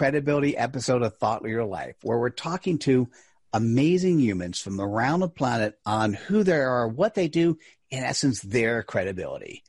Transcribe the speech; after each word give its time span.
credibility 0.00 0.56
episode 0.56 1.02
of 1.02 1.14
Thought 1.18 1.42
Leader 1.42 1.66
Life, 1.66 1.94
where 2.00 2.16
we're 2.16 2.30
talking 2.30 2.78
to 2.78 3.10
amazing 3.52 4.18
humans 4.18 4.58
from 4.58 4.80
around 4.80 5.20
the 5.20 5.28
planet 5.28 5.78
on 5.84 6.14
who 6.14 6.42
they 6.42 6.56
are, 6.56 6.88
what 6.88 7.14
they 7.14 7.28
do, 7.28 7.58
in 7.90 8.02
essence, 8.02 8.40
their 8.40 8.82
credibility. 8.82 9.62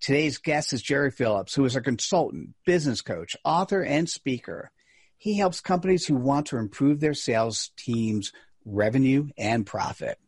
Today's 0.00 0.38
guest 0.38 0.72
is 0.72 0.80
Jerry 0.80 1.10
Phillips, 1.10 1.54
who 1.54 1.66
is 1.66 1.76
a 1.76 1.82
consultant, 1.82 2.54
business 2.64 3.02
coach, 3.02 3.36
author, 3.44 3.82
and 3.82 4.08
speaker. 4.08 4.70
He 5.18 5.36
helps 5.36 5.60
companies 5.60 6.06
who 6.06 6.14
want 6.14 6.46
to 6.46 6.56
improve 6.56 7.00
their 7.00 7.12
sales 7.12 7.70
team's 7.76 8.32
revenue 8.64 9.28
and 9.36 9.66
profit. 9.66 10.18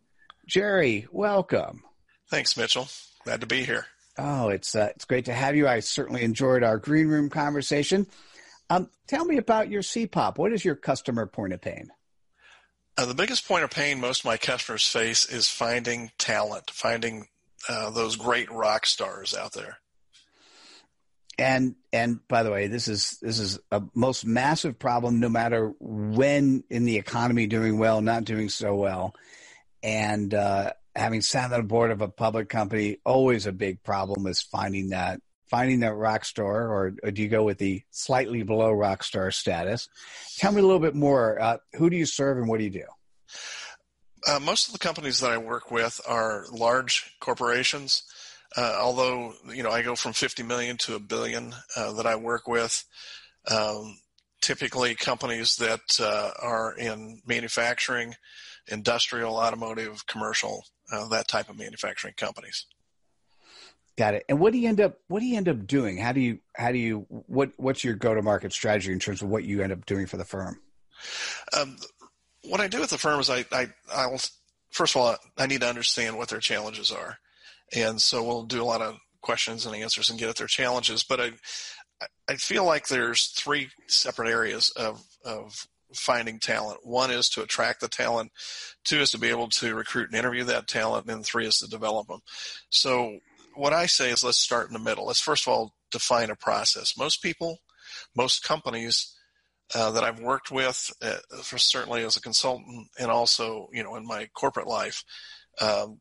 Jerry, 0.46 1.08
welcome. 1.10 1.82
Thanks, 2.28 2.58
Mitchell. 2.58 2.88
Glad 3.24 3.40
to 3.40 3.46
be 3.46 3.64
here. 3.64 3.86
Oh, 4.18 4.50
it's 4.50 4.74
uh, 4.74 4.90
it's 4.94 5.06
great 5.06 5.24
to 5.26 5.32
have 5.32 5.56
you. 5.56 5.66
I 5.66 5.80
certainly 5.80 6.24
enjoyed 6.24 6.62
our 6.62 6.76
green 6.76 7.08
room 7.08 7.30
conversation. 7.30 8.06
Um, 8.68 8.90
tell 9.06 9.24
me 9.24 9.36
about 9.36 9.70
your 9.70 9.82
CPOP. 9.82 10.38
What 10.38 10.52
is 10.52 10.64
your 10.64 10.74
customer 10.74 11.26
point 11.26 11.52
of 11.52 11.60
pain? 11.60 11.90
Uh, 12.98 13.04
the 13.04 13.14
biggest 13.14 13.46
point 13.46 13.62
of 13.62 13.70
pain 13.70 14.00
most 14.00 14.20
of 14.20 14.24
my 14.24 14.36
customers 14.36 14.86
face 14.86 15.28
is 15.28 15.48
finding 15.48 16.10
talent, 16.18 16.70
finding 16.70 17.28
uh, 17.68 17.90
those 17.90 18.16
great 18.16 18.50
rock 18.50 18.86
stars 18.86 19.34
out 19.34 19.52
there. 19.52 19.78
And 21.38 21.74
and 21.92 22.26
by 22.28 22.42
the 22.42 22.50
way, 22.50 22.66
this 22.66 22.88
is 22.88 23.18
this 23.20 23.38
is 23.38 23.58
a 23.70 23.82
most 23.94 24.24
massive 24.24 24.78
problem, 24.78 25.20
no 25.20 25.28
matter 25.28 25.74
when 25.78 26.64
in 26.70 26.86
the 26.86 26.96
economy 26.96 27.46
doing 27.46 27.78
well, 27.78 28.00
not 28.00 28.24
doing 28.24 28.48
so 28.48 28.74
well, 28.74 29.14
and 29.82 30.32
uh, 30.32 30.72
having 30.94 31.20
sat 31.20 31.52
on 31.52 31.60
the 31.60 31.62
board 31.62 31.90
of 31.90 32.00
a 32.00 32.08
public 32.08 32.48
company, 32.48 32.96
always 33.04 33.46
a 33.46 33.52
big 33.52 33.82
problem 33.82 34.26
is 34.26 34.40
finding 34.40 34.90
that 34.90 35.20
finding 35.48 35.80
that 35.80 35.94
rock 35.94 36.24
star, 36.24 36.68
or, 36.68 36.94
or 37.02 37.10
do 37.10 37.22
you 37.22 37.28
go 37.28 37.44
with 37.44 37.58
the 37.58 37.82
slightly 37.90 38.42
below 38.42 38.72
rock 38.72 39.02
star 39.02 39.30
status? 39.30 39.88
Tell 40.38 40.52
me 40.52 40.60
a 40.60 40.64
little 40.64 40.80
bit 40.80 40.94
more. 40.94 41.40
Uh, 41.40 41.58
who 41.74 41.90
do 41.90 41.96
you 41.96 42.06
serve 42.06 42.38
and 42.38 42.48
what 42.48 42.58
do 42.58 42.64
you 42.64 42.70
do? 42.70 42.84
Uh, 44.26 44.40
most 44.40 44.66
of 44.66 44.72
the 44.72 44.78
companies 44.78 45.20
that 45.20 45.30
I 45.30 45.38
work 45.38 45.70
with 45.70 46.00
are 46.06 46.46
large 46.50 47.14
corporations. 47.20 48.02
Uh, 48.56 48.78
although 48.80 49.34
you 49.52 49.62
know 49.62 49.70
I 49.70 49.82
go 49.82 49.96
from 49.96 50.12
50 50.12 50.42
million 50.44 50.76
to 50.78 50.94
a 50.94 51.00
billion 51.00 51.54
uh, 51.76 51.92
that 51.92 52.06
I 52.06 52.16
work 52.16 52.46
with. 52.46 52.84
Um, 53.50 53.98
typically, 54.40 54.94
companies 54.94 55.56
that 55.56 56.00
uh, 56.00 56.30
are 56.40 56.74
in 56.76 57.20
manufacturing, 57.26 58.14
industrial, 58.68 59.36
automotive, 59.36 60.06
commercial, 60.06 60.64
uh, 60.92 61.08
that 61.08 61.28
type 61.28 61.48
of 61.48 61.58
manufacturing 61.58 62.14
companies. 62.16 62.66
Got 63.96 64.14
it. 64.14 64.24
And 64.28 64.38
what 64.38 64.52
do 64.52 64.58
you 64.58 64.68
end 64.68 64.80
up? 64.80 64.98
What 65.08 65.20
do 65.20 65.26
you 65.26 65.36
end 65.36 65.48
up 65.48 65.66
doing? 65.66 65.96
How 65.96 66.12
do 66.12 66.20
you? 66.20 66.38
How 66.54 66.70
do 66.70 66.78
you? 66.78 67.06
What 67.08 67.52
What's 67.56 67.82
your 67.82 67.94
go 67.94 68.14
to 68.14 68.22
market 68.22 68.52
strategy 68.52 68.92
in 68.92 68.98
terms 68.98 69.22
of 69.22 69.28
what 69.28 69.44
you 69.44 69.62
end 69.62 69.72
up 69.72 69.86
doing 69.86 70.06
for 70.06 70.18
the 70.18 70.24
firm? 70.24 70.60
Um, 71.56 71.76
what 72.44 72.60
I 72.60 72.68
do 72.68 72.80
with 72.80 72.90
the 72.90 72.98
firm 72.98 73.20
is 73.20 73.30
I, 73.30 73.44
I 73.52 73.68
I'll 73.92 74.20
first 74.70 74.94
of 74.94 75.02
all 75.02 75.16
I 75.38 75.46
need 75.46 75.62
to 75.62 75.68
understand 75.68 76.18
what 76.18 76.28
their 76.28 76.40
challenges 76.40 76.92
are 76.92 77.18
and 77.74 78.00
so 78.00 78.22
we'll 78.22 78.44
do 78.44 78.62
a 78.62 78.64
lot 78.64 78.82
of 78.82 78.98
questions 79.22 79.66
and 79.66 79.74
answers 79.74 80.10
and 80.10 80.18
get 80.18 80.28
at 80.28 80.36
their 80.36 80.46
challenges. 80.46 81.02
But 81.02 81.20
I, 81.20 81.32
I 82.28 82.36
feel 82.36 82.64
like 82.64 82.88
there's 82.88 83.26
three 83.26 83.70
separate 83.88 84.30
areas 84.30 84.70
of, 84.70 85.02
of 85.24 85.66
finding 85.94 86.38
talent. 86.38 86.80
One 86.84 87.10
is 87.10 87.28
to 87.30 87.42
attract 87.42 87.80
the 87.80 87.88
talent. 87.88 88.30
Two 88.84 89.00
is 89.00 89.10
to 89.10 89.18
be 89.18 89.28
able 89.28 89.48
to 89.48 89.74
recruit 89.74 90.10
and 90.10 90.18
interview 90.18 90.44
that 90.44 90.68
talent. 90.68 91.08
And 91.08 91.24
three 91.24 91.46
is 91.46 91.58
to 91.58 91.68
develop 91.68 92.08
them. 92.08 92.20
So 92.70 93.18
what 93.56 93.72
I 93.72 93.86
say 93.86 94.10
is 94.10 94.22
let's 94.22 94.38
start 94.38 94.68
in 94.68 94.72
the 94.72 94.78
middle. 94.78 95.06
Let's 95.06 95.20
first 95.20 95.46
of 95.46 95.52
all 95.52 95.74
define 95.90 96.30
a 96.30 96.36
process. 96.36 96.96
Most 96.96 97.22
people, 97.22 97.58
most 98.14 98.44
companies 98.44 99.14
uh, 99.74 99.90
that 99.92 100.04
I've 100.04 100.20
worked 100.20 100.50
with, 100.50 100.92
uh, 101.02 101.16
for 101.42 101.58
certainly 101.58 102.04
as 102.04 102.16
a 102.16 102.20
consultant 102.20 102.88
and 102.98 103.10
also, 103.10 103.68
you 103.72 103.82
know, 103.82 103.96
in 103.96 104.06
my 104.06 104.28
corporate 104.34 104.66
life, 104.68 105.02
um, 105.60 106.00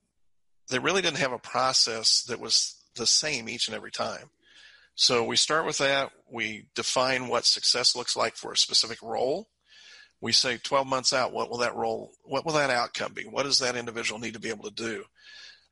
they 0.70 0.80
really 0.80 1.02
didn't 1.02 1.20
have 1.20 1.32
a 1.32 1.40
process 1.40 2.24
that 2.24 2.40
was 2.40 2.84
the 2.96 3.08
same 3.08 3.50
each 3.50 3.68
and 3.68 3.76
every 3.76 3.92
time. 3.92 4.30
So 4.96 5.24
we 5.24 5.36
start 5.36 5.66
with 5.66 5.78
that. 5.80 6.12
We 6.32 6.68
define 6.74 7.28
what 7.28 7.46
success 7.46 7.96
looks 7.96 8.16
like 8.16 8.36
for 8.36 8.54
a 8.54 8.58
specific 8.58 9.02
role. 9.02 9.50
We 10.22 10.32
say 10.32 10.58
12 10.58 10.88
months 10.88 11.12
out, 11.12 11.34
what 11.34 11.50
will 11.50 11.58
that 11.58 11.76
role, 11.76 12.12
what 12.24 12.46
will 12.46 12.54
that 12.54 12.70
outcome 12.70 13.14
be? 13.14 13.24
What 13.24 13.44
does 13.44 13.60
that 13.60 13.76
individual 13.76 14.20
need 14.20 14.34
to 14.34 14.40
be 14.40 14.50
able 14.50 14.64
to 14.64 14.72
do? 14.72 15.04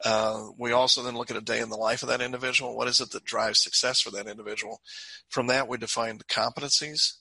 Uh, 0.03 0.49
we 0.57 0.71
also 0.71 1.01
then 1.01 1.15
look 1.15 1.31
at 1.31 1.37
a 1.37 1.41
day 1.41 1.59
in 1.59 1.69
the 1.69 1.77
life 1.77 2.03
of 2.03 2.09
that 2.09 2.21
individual. 2.21 2.75
What 2.75 2.89
is 2.89 2.99
it 2.99 3.11
that 3.11 3.23
drives 3.23 3.61
success 3.61 4.01
for 4.01 4.11
that 4.11 4.27
individual? 4.27 4.81
From 5.29 5.47
that, 5.47 5.67
we 5.67 5.77
define 5.77 6.17
the 6.17 6.25
competencies. 6.25 7.13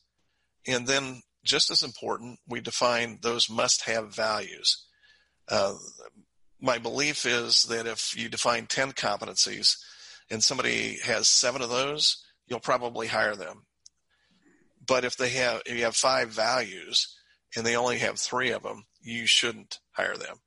And 0.66 0.86
then, 0.86 1.22
just 1.44 1.70
as 1.70 1.82
important, 1.82 2.40
we 2.48 2.60
define 2.60 3.18
those 3.22 3.48
must 3.48 3.84
have 3.84 4.14
values. 4.14 4.84
Uh, 5.48 5.74
my 6.60 6.78
belief 6.78 7.24
is 7.26 7.64
that 7.64 7.86
if 7.86 8.16
you 8.16 8.28
define 8.28 8.66
10 8.66 8.92
competencies 8.92 9.76
and 10.30 10.42
somebody 10.42 10.98
has 11.04 11.28
seven 11.28 11.62
of 11.62 11.68
those, 11.68 12.24
you'll 12.46 12.60
probably 12.60 13.08
hire 13.08 13.36
them. 13.36 13.64
But 14.86 15.04
if 15.04 15.16
they 15.16 15.30
have, 15.30 15.62
if 15.66 15.76
you 15.76 15.84
have 15.84 15.96
five 15.96 16.30
values 16.30 17.16
and 17.56 17.64
they 17.64 17.76
only 17.76 17.98
have 17.98 18.18
three 18.18 18.50
of 18.50 18.62
them, 18.62 18.84
you 19.00 19.26
shouldn't 19.26 19.78
hire 19.92 20.16
them. 20.16 20.38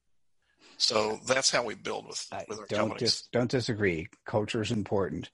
So 0.77 1.19
that's 1.25 1.49
how 1.49 1.63
we 1.63 1.75
build 1.75 2.07
with, 2.07 2.27
with 2.47 2.59
our 2.59 2.65
don't 2.67 2.79
companies. 2.89 2.99
Dis, 2.99 3.27
don't 3.31 3.49
disagree. 3.49 4.07
Culture 4.25 4.61
is 4.61 4.71
important. 4.71 5.29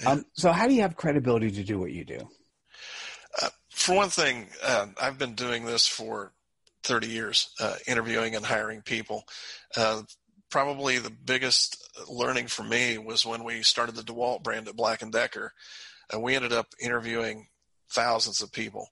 Yeah. 0.00 0.10
Um, 0.10 0.24
so 0.34 0.52
how 0.52 0.66
do 0.66 0.74
you 0.74 0.82
have 0.82 0.96
credibility 0.96 1.50
to 1.50 1.62
do 1.62 1.78
what 1.78 1.92
you 1.92 2.04
do? 2.04 2.28
Uh, 3.40 3.50
for 3.70 3.96
one 3.96 4.08
thing, 4.08 4.48
uh, 4.64 4.86
I've 5.00 5.18
been 5.18 5.34
doing 5.34 5.64
this 5.64 5.86
for 5.86 6.32
30 6.82 7.08
years, 7.08 7.50
uh, 7.60 7.76
interviewing 7.86 8.34
and 8.34 8.44
hiring 8.44 8.82
people. 8.82 9.24
Uh, 9.76 10.02
probably 10.50 10.98
the 10.98 11.10
biggest 11.10 11.88
learning 12.08 12.48
for 12.48 12.64
me 12.64 12.98
was 12.98 13.24
when 13.24 13.44
we 13.44 13.62
started 13.62 13.94
the 13.94 14.02
DeWalt 14.02 14.42
brand 14.42 14.68
at 14.68 14.76
Black 14.76 15.02
and 15.02 15.12
Decker. 15.12 15.52
and 16.12 16.22
we 16.22 16.34
ended 16.34 16.52
up 16.52 16.66
interviewing 16.80 17.46
thousands 17.92 18.42
of 18.42 18.52
people. 18.52 18.88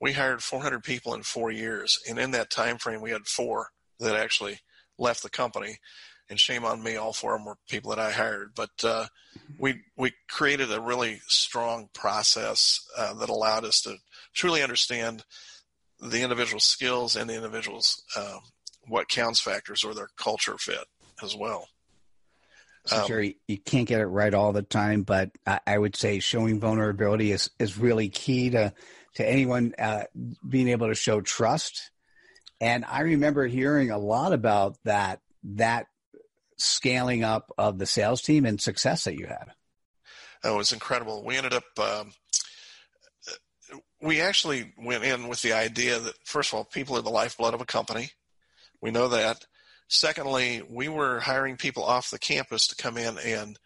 We 0.00 0.12
hired 0.12 0.42
400 0.42 0.82
people 0.82 1.14
in 1.14 1.22
four 1.22 1.50
years, 1.50 1.98
and 2.08 2.18
in 2.18 2.32
that 2.32 2.50
time 2.50 2.78
frame, 2.78 3.00
we 3.00 3.12
had 3.12 3.26
four 3.26 3.70
that 4.00 4.16
actually 4.16 4.60
left 4.98 5.22
the 5.22 5.30
company. 5.30 5.78
And 6.28 6.40
shame 6.40 6.64
on 6.64 6.82
me, 6.82 6.96
all 6.96 7.12
four 7.12 7.34
of 7.34 7.40
them 7.40 7.46
were 7.46 7.58
people 7.68 7.90
that 7.90 8.00
I 8.00 8.10
hired. 8.10 8.52
But 8.56 8.70
uh, 8.82 9.06
we 9.58 9.82
we 9.96 10.12
created 10.28 10.72
a 10.72 10.80
really 10.80 11.20
strong 11.28 11.88
process 11.94 12.80
uh, 12.96 13.14
that 13.14 13.28
allowed 13.28 13.64
us 13.64 13.82
to 13.82 13.96
truly 14.34 14.62
understand 14.62 15.24
the 16.00 16.22
individual 16.22 16.60
skills 16.60 17.14
and 17.14 17.30
the 17.30 17.36
individual's 17.36 18.02
um, 18.16 18.40
what 18.88 19.08
counts 19.08 19.40
factors 19.40 19.84
or 19.84 19.94
their 19.94 20.08
culture 20.16 20.58
fit 20.58 20.84
as 21.22 21.36
well. 21.36 21.68
So 22.86 23.00
um, 23.00 23.08
Jerry, 23.08 23.36
you 23.48 23.58
can't 23.58 23.88
get 23.88 24.00
it 24.00 24.06
right 24.06 24.32
all 24.32 24.52
the 24.52 24.62
time, 24.62 25.02
but 25.02 25.30
I, 25.46 25.60
I, 25.66 25.78
would 25.78 25.96
say 25.96 26.20
showing 26.20 26.60
vulnerability 26.60 27.32
is, 27.32 27.50
is 27.58 27.78
really 27.78 28.08
key 28.08 28.50
to 28.50 28.72
to 29.14 29.28
anyone 29.28 29.74
uh, 29.78 30.04
being 30.48 30.68
able 30.68 30.88
to 30.88 30.94
show 30.94 31.20
trust. 31.20 31.90
And 32.60 32.84
I 32.84 33.00
remember 33.00 33.46
hearing 33.46 33.90
a 33.90 33.98
lot 33.98 34.32
about 34.32 34.76
that 34.84 35.20
that 35.44 35.86
scaling 36.56 37.22
up 37.22 37.52
of 37.58 37.78
the 37.78 37.86
sales 37.86 38.22
team 38.22 38.46
and 38.46 38.60
success 38.60 39.04
that 39.04 39.18
you 39.18 39.26
had. 39.26 39.52
Oh, 40.42 40.54
it 40.54 40.58
was 40.58 40.72
incredible. 40.72 41.24
We 41.24 41.36
ended 41.36 41.52
up. 41.52 41.64
Um, 41.78 42.12
we 44.00 44.20
actually 44.20 44.72
went 44.78 45.04
in 45.04 45.28
with 45.28 45.42
the 45.42 45.52
idea 45.52 45.98
that 45.98 46.14
first 46.24 46.52
of 46.52 46.58
all, 46.58 46.64
people 46.64 46.96
are 46.96 47.02
the 47.02 47.10
lifeblood 47.10 47.54
of 47.54 47.60
a 47.60 47.66
company. 47.66 48.10
We 48.80 48.90
know 48.90 49.08
that. 49.08 49.46
Secondly, 49.88 50.62
we 50.68 50.88
were 50.88 51.20
hiring 51.20 51.56
people 51.56 51.84
off 51.84 52.10
the 52.10 52.18
campus 52.18 52.66
to 52.68 52.76
come 52.76 52.98
in 52.98 53.18
and 53.18 53.58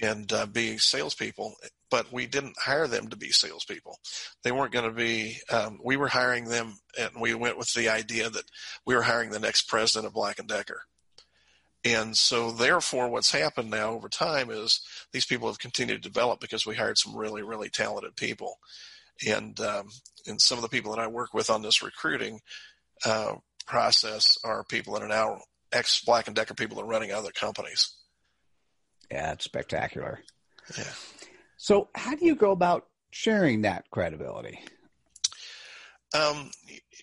and 0.00 0.32
uh, 0.32 0.46
be 0.46 0.78
salespeople, 0.78 1.54
but 1.90 2.12
we 2.12 2.26
didn't 2.26 2.56
hire 2.58 2.86
them 2.86 3.08
to 3.08 3.16
be 3.16 3.30
salespeople. 3.30 3.98
They 4.44 4.52
weren't 4.52 4.72
going 4.72 4.88
to 4.88 4.96
be. 4.96 5.38
Um, 5.50 5.80
we 5.82 5.96
were 5.96 6.08
hiring 6.08 6.44
them, 6.44 6.78
and 6.98 7.10
we 7.20 7.34
went 7.34 7.58
with 7.58 7.72
the 7.74 7.88
idea 7.88 8.30
that 8.30 8.44
we 8.86 8.94
were 8.94 9.02
hiring 9.02 9.30
the 9.30 9.40
next 9.40 9.62
president 9.62 10.06
of 10.06 10.14
Black 10.14 10.38
and 10.38 10.48
Decker. 10.48 10.82
And 11.84 12.16
so, 12.16 12.50
therefore, 12.50 13.08
what's 13.08 13.32
happened 13.32 13.70
now 13.70 13.90
over 13.90 14.08
time 14.08 14.50
is 14.50 14.80
these 15.12 15.24
people 15.24 15.48
have 15.48 15.58
continued 15.58 16.02
to 16.02 16.08
develop 16.08 16.38
because 16.38 16.66
we 16.66 16.74
hired 16.76 16.98
some 16.98 17.16
really, 17.16 17.42
really 17.42 17.70
talented 17.70 18.16
people. 18.16 18.58
And 19.26 19.58
um, 19.60 19.88
and 20.26 20.40
some 20.40 20.58
of 20.58 20.62
the 20.62 20.68
people 20.68 20.94
that 20.94 21.00
I 21.00 21.06
work 21.06 21.34
with 21.34 21.50
on 21.50 21.62
this 21.62 21.82
recruiting 21.82 22.40
uh, 23.04 23.34
process 23.66 24.36
are 24.44 24.64
people 24.64 24.94
that 24.94 25.02
are 25.02 25.08
now 25.08 25.40
ex 25.72 26.02
Black 26.04 26.26
and 26.26 26.36
Decker 26.36 26.54
people 26.54 26.76
that 26.76 26.82
are 26.82 26.88
running 26.88 27.12
other 27.12 27.30
companies. 27.32 27.96
Yeah, 29.10 29.32
it's 29.32 29.44
spectacular. 29.44 30.20
Yeah. 30.76 30.92
So, 31.56 31.88
how 31.94 32.14
do 32.14 32.24
you 32.24 32.34
go 32.34 32.52
about 32.52 32.86
sharing 33.10 33.62
that 33.62 33.90
credibility? 33.90 34.60
Um, 36.14 36.50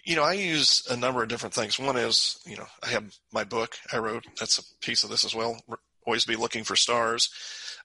you 0.04 0.16
know, 0.16 0.24
I 0.24 0.34
use 0.34 0.86
a 0.90 0.96
number 0.96 1.22
of 1.22 1.30
different 1.30 1.54
things. 1.54 1.80
One 1.80 1.98
is, 1.98 2.40
you 2.46 2.58
know, 2.58 2.68
I 2.84 2.88
have 2.88 3.14
my 3.32 3.44
book 3.44 3.78
I 3.92 3.98
wrote. 3.98 4.26
That's 4.40 4.60
a 4.60 4.64
piece 4.80 5.04
of 5.04 5.10
this 5.10 5.26
as 5.26 5.36
well. 5.36 5.60
Always 6.06 6.26
be 6.26 6.36
looking 6.36 6.64
for 6.64 6.76
stars. 6.76 7.30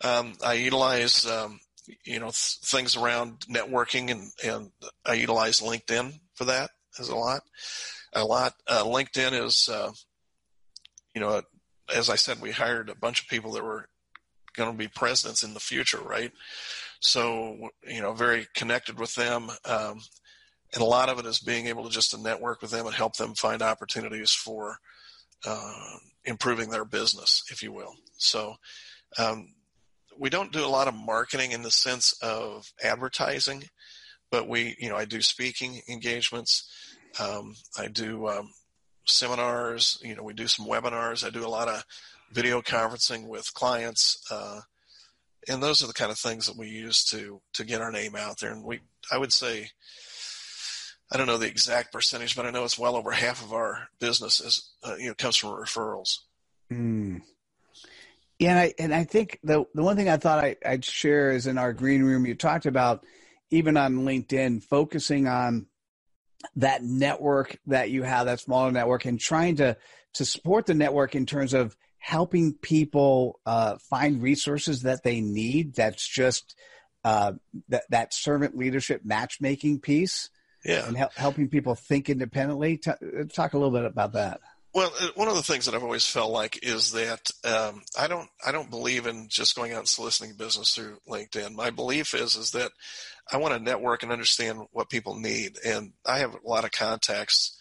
Um, 0.03 0.35
I 0.45 0.55
utilize, 0.55 1.27
um, 1.27 1.61
you 2.05 2.21
know, 2.21 2.27
th- 2.27 2.59
things 2.63 2.97
around 2.97 3.41
networking, 3.51 4.11
and 4.11 4.31
and 4.45 4.71
I 5.05 5.15
utilize 5.15 5.61
LinkedIn 5.61 6.15
for 6.35 6.45
that 6.45 6.71
as 6.99 7.09
a 7.09 7.17
lot. 7.17 7.43
A 8.13 8.25
lot. 8.25 8.55
Uh, 8.67 8.85
LinkedIn 8.85 9.45
is, 9.45 9.69
uh, 9.69 9.91
you 11.15 11.21
know, 11.21 11.43
as 11.93 12.09
I 12.09 12.17
said, 12.17 12.41
we 12.41 12.53
hired 12.53 12.89
a 12.89 12.95
bunch 12.95 13.23
of 13.23 13.29
people 13.29 13.53
that 13.53 13.65
were 13.65 13.89
going 14.55 14.71
to 14.71 14.77
be 14.77 14.89
presidents 14.89 15.43
in 15.43 15.55
the 15.55 15.61
future, 15.61 16.01
right? 16.01 16.33
So, 17.01 17.71
you 17.87 18.01
know, 18.01 18.13
very 18.13 18.47
connected 18.55 18.99
with 18.99 19.15
them. 19.15 19.51
Um, 19.65 20.01
and 20.75 20.83
a 20.83 20.87
lot 20.87 21.09
of 21.09 21.19
it 21.19 21.27
is 21.27 21.39
being 21.39 21.67
able 21.67 21.85
to 21.85 21.91
just 21.91 22.13
to 22.13 22.19
network 22.21 22.63
with 22.63 22.71
them 22.71 22.87
and 22.87 22.95
help 22.95 23.17
them 23.17 23.35
find 23.35 23.61
opportunities 23.61 24.33
for 24.33 24.77
uh, 25.47 25.97
improving 26.25 26.71
their 26.71 26.85
business, 26.85 27.43
if 27.51 27.63
you 27.63 27.73
will. 27.73 27.95
So, 28.17 28.55
um, 29.19 29.49
we 30.19 30.31
don't 30.31 30.53
do 30.53 30.65
a 30.65 30.69
lot 30.69 30.89
of 30.89 30.95
marketing 30.95 31.53
in 31.53 31.63
the 31.63 31.71
sense 31.71 32.15
of 32.23 32.73
advertising, 32.83 33.65
but 34.31 34.49
we, 34.49 34.77
you 34.79 34.89
know, 34.89 34.97
I 34.97 35.05
do 35.05 35.23
speaking 35.23 35.81
engagements. 35.89 36.71
Um, 37.21 37.55
I 37.79 37.89
do 37.89 38.29
um, 38.29 38.51
seminars. 39.05 39.99
You 40.03 40.17
know, 40.17 40.23
we 40.23 40.35
do 40.35 40.47
some 40.47 40.67
webinars. 40.67 41.25
I 41.25 41.31
do 41.31 41.47
a 41.47 41.49
lot 41.49 41.69
of 41.69 41.85
video 42.33 42.63
conferencing 42.63 43.27
with 43.27 43.53
clients, 43.55 44.25
uh, 44.31 44.61
and 45.49 45.63
those 45.63 45.83
are 45.83 45.87
the 45.87 45.93
kind 45.93 46.11
of 46.11 46.19
things 46.19 46.47
that 46.47 46.57
we 46.57 46.69
use 46.69 47.05
to 47.07 47.41
to 47.55 47.65
get 47.65 47.81
our 47.81 47.93
name 47.93 48.17
out 48.17 48.41
there. 48.41 48.53
And 48.53 48.65
we, 48.65 48.81
I 49.11 49.19
would 49.19 49.33
say, 49.33 49.71
I 51.11 51.17
don't 51.17 51.27
know 51.27 51.39
the 51.39 51.49
exact 51.49 51.93
percentage, 51.93 52.37
but 52.37 52.47
I 52.47 52.51
know 52.51 52.65
it's 52.65 52.79
well 52.79 52.97
over 52.97 53.11
half 53.11 53.45
of 53.45 53.53
our 53.53 53.89
business 53.99 54.41
is 54.41 54.71
uh, 54.83 54.97
you 54.99 55.09
know 55.09 55.15
comes 55.15 55.37
from 55.37 55.51
referrals. 55.51 56.19
Mm. 56.73 57.23
Yeah, 58.39 58.51
and 58.51 58.59
I 58.59 58.75
and 58.79 58.95
I 58.95 59.05
think 59.05 59.39
the 59.45 59.65
the 59.75 59.83
one 59.83 59.97
thing 59.97 60.09
I 60.09 60.17
thought 60.17 60.45
I, 60.45 60.57
I'd 60.65 60.85
share 60.85 61.33
is 61.33 61.47
in 61.47 61.59
our 61.59 61.73
green 61.73 62.03
room 62.03 62.27
you 62.27 62.35
talked 62.35 62.67
about 62.67 63.05
even 63.51 63.77
on 63.77 64.07
LinkedIn 64.07 64.65
focusing 64.65 65.29
on 65.29 65.67
that 66.57 66.83
network 66.83 67.59
that 67.67 67.91
you 67.91 68.03
have, 68.03 68.27
that 68.27 68.41
smaller 68.41 68.71
network, 68.71 69.05
and 69.05 69.19
trying 69.19 69.57
to 69.57 69.77
to 70.15 70.25
support 70.25 70.67
the 70.67 70.75
network 70.75 71.15
in 71.15 71.27
terms 71.27 71.55
of 71.55 71.77
helping 71.99 72.53
people 72.53 73.41
uh, 73.47 73.77
find 73.89 74.23
resources 74.23 74.83
that 74.83 75.03
they 75.05 75.21
need. 75.21 75.75
That's 75.75 76.07
just 76.07 76.57
uh, 77.05 77.33
that 77.69 77.85
that 77.91 78.15
servant 78.15 78.57
leadership 78.57 79.03
matchmaking 79.05 79.81
piece. 79.81 80.31
Yeah, 80.65 80.87
and 80.87 80.97
helping 81.17 81.49
people 81.49 81.75
think 81.75 82.09
independently. 82.09 82.77
T- 82.77 82.93
talk 83.35 83.53
a 83.55 83.59
little 83.59 83.73
bit 83.73 83.85
about 83.85 84.13
that. 84.13 84.41
Well, 84.75 84.91
uh, 84.99 85.09
one 85.17 85.29
of 85.29 85.35
the 85.35 85.43
things 85.43 85.67
that 85.67 85.75
I've 85.75 85.83
always 85.83 86.07
felt 86.07 86.33
like 86.33 86.65
is 86.65 86.93
that 86.93 87.31
um, 87.45 87.83
I 87.99 88.07
don't 88.07 88.29
I 88.47 88.53
don't 88.53 88.71
believe 88.71 89.07
in 89.07 89.29
just 89.29 89.55
going 89.55 89.73
out 89.73 89.81
and 89.81 89.89
soliciting 89.89 90.35
business 90.35 90.75
through 90.75 90.99
LinkedIn. 91.09 91.55
My 91.55 91.71
belief 91.71 92.15
is 92.15 92.37
is 92.37 92.53
that 92.53 92.73
I 93.31 93.37
want 93.37 93.55
to 93.55 93.61
network 93.61 94.03
and 94.03 94.11
understand 94.11 94.61
what 94.73 94.89
people 94.89 95.19
need, 95.19 95.59
and 95.65 95.93
I 96.07 96.19
have 96.19 96.35
a 96.35 96.49
lot 96.49 96.65
of 96.65 96.71
contacts 96.73 97.59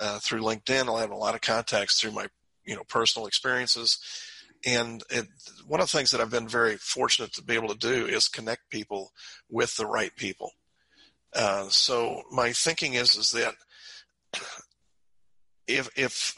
uh, 0.00 0.20
through 0.20 0.42
LinkedIn. 0.42 0.94
I 0.94 1.00
have 1.00 1.10
a 1.10 1.16
lot 1.16 1.34
of 1.34 1.40
contacts 1.40 2.00
through 2.00 2.12
my 2.12 2.28
you 2.64 2.76
know 2.76 2.84
personal 2.84 3.26
experiences, 3.26 3.98
and 4.64 5.02
it, 5.10 5.26
one 5.66 5.80
of 5.80 5.90
the 5.90 5.96
things 5.96 6.12
that 6.12 6.20
I've 6.20 6.30
been 6.30 6.48
very 6.48 6.76
fortunate 6.76 7.32
to 7.34 7.42
be 7.42 7.54
able 7.54 7.74
to 7.74 7.78
do 7.78 8.06
is 8.06 8.28
connect 8.28 8.70
people 8.70 9.12
with 9.50 9.76
the 9.76 9.86
right 9.86 10.14
people. 10.14 10.52
Uh, 11.34 11.68
so 11.70 12.22
my 12.30 12.52
thinking 12.52 12.94
is 12.94 13.16
is 13.16 13.32
that 13.32 13.54
if 15.66 15.90
if 15.96 16.36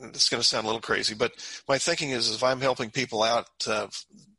it's 0.00 0.28
going 0.28 0.40
to 0.40 0.46
sound 0.46 0.64
a 0.64 0.68
little 0.68 0.80
crazy, 0.80 1.14
but 1.14 1.32
my 1.68 1.78
thinking 1.78 2.10
is 2.10 2.34
if 2.34 2.42
I'm 2.42 2.60
helping 2.60 2.90
people 2.90 3.22
out 3.22 3.46
to, 3.60 3.90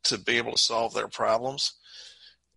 to 0.05 0.17
be 0.17 0.37
able 0.37 0.53
to 0.53 0.57
solve 0.57 0.93
their 0.93 1.07
problems 1.07 1.73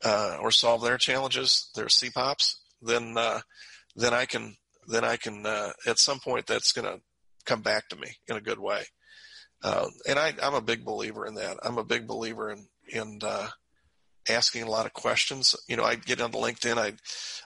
uh, 0.05 0.39
or 0.41 0.51
solve 0.51 0.83
their 0.83 0.99
challenges, 0.99 1.71
their 1.75 1.87
CPOPs, 1.87 2.55
then 2.83 3.17
uh, 3.17 3.41
then 3.97 4.15
I 4.15 4.27
can 4.27 4.57
then 4.87 5.05
I 5.05 5.17
can 5.17 5.45
uh, 5.45 5.73
at 5.87 5.99
some 5.99 6.19
point 6.21 6.47
that's 6.47 6.73
going 6.73 6.87
to 6.87 7.01
come 7.45 7.63
back 7.63 7.89
to 7.89 7.97
me 7.97 8.09
in 8.29 8.37
a 8.37 8.43
good 8.43 8.59
way. 8.59 8.85
Uh, 9.63 9.89
and 10.09 10.19
I, 10.19 10.35
am 10.41 10.55
a 10.55 10.61
big 10.61 10.85
believer 10.85 11.27
in 11.27 11.35
that. 11.35 11.57
I'm 11.63 11.79
a 11.79 11.85
big 11.85 12.07
believer 12.07 12.51
in 12.51 12.67
in 12.89 13.21
uh, 13.23 13.49
asking 14.31 14.63
a 14.63 14.71
lot 14.71 14.87
of 14.87 14.93
questions. 14.93 15.55
You 15.69 15.77
know, 15.77 15.85
I 15.85 15.97
get 15.97 16.21
onto 16.21 16.39
LinkedIn. 16.39 16.77
I 16.77 16.93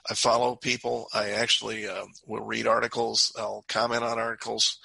I 0.09 0.13
follow 0.15 0.55
people. 0.55 1.07
I 1.13 1.31
actually 1.31 1.87
uh, 1.87 2.05
will 2.27 2.43
read 2.43 2.67
articles. 2.67 3.31
I'll 3.37 3.65
comment 3.67 4.03
on 4.03 4.19
articles. 4.19 4.79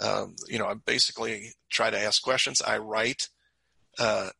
Um, 0.00 0.34
you 0.48 0.58
know, 0.58 0.66
I 0.66 0.74
basically 0.74 1.52
try 1.70 1.90
to 1.90 1.98
ask 1.98 2.22
questions. 2.22 2.60
I 2.62 2.78
write. 2.78 3.28
Uh, 3.98 4.30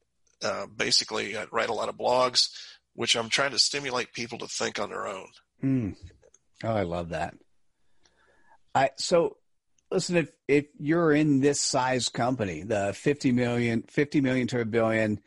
uh, 0.42 0.66
basically, 0.76 1.36
I 1.36 1.46
write 1.52 1.68
a 1.68 1.74
lot 1.74 1.88
of 1.88 1.96
blogs, 1.96 2.50
which 2.94 3.16
I'm 3.16 3.28
trying 3.28 3.52
to 3.52 3.58
stimulate 3.58 4.12
people 4.12 4.38
to 4.38 4.46
think 4.46 4.78
on 4.78 4.90
their 4.90 5.06
own. 5.06 5.28
Mm. 5.62 5.96
Oh, 6.64 6.74
I 6.74 6.82
love 6.82 7.10
that. 7.10 7.34
I 8.74 8.90
so 8.96 9.36
listen 9.90 10.16
if 10.16 10.30
if 10.48 10.66
you're 10.78 11.12
in 11.12 11.40
this 11.40 11.60
size 11.60 12.08
company, 12.08 12.62
the 12.62 12.92
50 12.94 13.32
million, 13.32 13.84
50 13.88 14.20
million 14.20 14.46
to 14.48 14.60
a 14.60 14.64
billion 14.64 15.20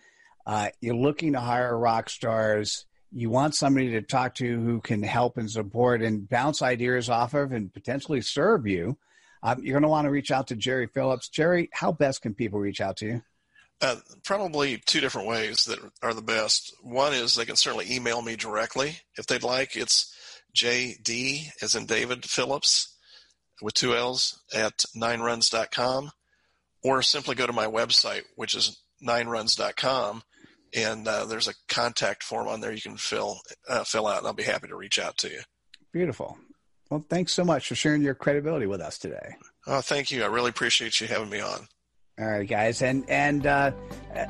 uh, 0.48 0.70
you're 0.80 0.96
looking 0.96 1.34
to 1.34 1.42
hire 1.42 1.78
rock 1.78 2.10
stars. 2.10 2.86
You 3.12 3.30
want 3.30 3.54
somebody 3.54 3.92
to 3.92 4.02
talk 4.02 4.36
to 4.36 4.60
who 4.60 4.80
can 4.80 5.04
help 5.04 5.38
and 5.38 5.52
support 5.52 6.02
and 6.02 6.28
bounce 6.28 6.62
ideas 6.62 7.10
off 7.10 7.34
of 7.34 7.52
and 7.52 7.72
potentially 7.72 8.22
serve 8.22 8.66
you. 8.66 8.98
Um, 9.44 9.62
you're 9.62 9.74
going 9.74 9.84
to 9.84 9.90
want 9.90 10.06
to 10.06 10.12
reach 10.12 10.32
out 10.32 10.48
to 10.48 10.56
Jerry 10.56 10.88
Phillips. 10.88 11.28
Jerry, 11.28 11.70
how 11.74 11.92
best 11.92 12.22
can 12.22 12.34
people 12.34 12.60
reach 12.60 12.80
out 12.80 12.98
to 12.98 13.06
you? 13.06 13.22
Uh, 13.82 13.98
probably 14.24 14.82
two 14.86 15.02
different 15.02 15.28
ways 15.28 15.66
that 15.66 15.80
are 16.02 16.14
the 16.14 16.22
best. 16.22 16.74
One 16.82 17.14
is 17.14 17.36
they 17.36 17.46
can 17.46 17.58
certainly 17.58 17.94
email 17.94 18.22
me 18.22 18.38
directly 18.38 18.98
if 19.18 19.28
they'd 19.28 19.44
like. 19.44 19.76
It's 19.76 20.16
JD, 20.56 21.50
as 21.62 21.76
in 21.76 21.86
David 21.86 22.26
Phillips, 22.26 22.96
with 23.62 23.74
two 23.74 23.96
L's, 23.96 24.42
at 24.56 24.86
nineruns.com, 24.96 26.12
or 26.84 27.02
simply 27.02 27.36
go 27.36 27.46
to 27.46 27.54
my 27.54 27.68
website, 27.68 28.24
which 28.36 28.56
is 28.56 28.82
nineruns.com, 29.06 30.24
and 30.76 31.08
uh, 31.08 31.26
there's 31.26 31.48
a 31.48 31.54
contact 31.68 32.24
form 32.24 32.48
on 32.48 32.62
there 32.62 32.72
you 32.72 32.82
can 32.82 32.98
fill 32.98 33.40
uh, 33.68 33.84
fill 33.84 34.08
out, 34.08 34.20
and 34.20 34.28
I'll 34.28 34.34
be 34.34 34.44
happy 34.44 34.68
to 34.68 34.76
reach 34.76 35.00
out 35.00 35.18
to 35.20 35.30
you. 35.30 35.42
Beautiful. 35.92 36.38
Well, 36.90 37.06
thanks 37.10 37.34
so 37.34 37.44
much 37.44 37.68
for 37.68 37.76
sharing 37.76 38.02
your 38.02 38.16
credibility 38.16 38.66
with 38.66 38.82
us 38.82 38.98
today. 38.98 39.36
Oh, 39.66 39.82
thank 39.82 40.12
you. 40.12 40.24
I 40.24 40.28
really 40.28 40.50
appreciate 40.50 41.02
you 41.02 41.08
having 41.08 41.30
me 41.30 41.42
on. 41.42 41.68
All 42.20 42.26
right, 42.26 42.50
guys, 42.50 42.82
and 42.82 43.08
and 43.10 43.46
uh, 43.46 43.72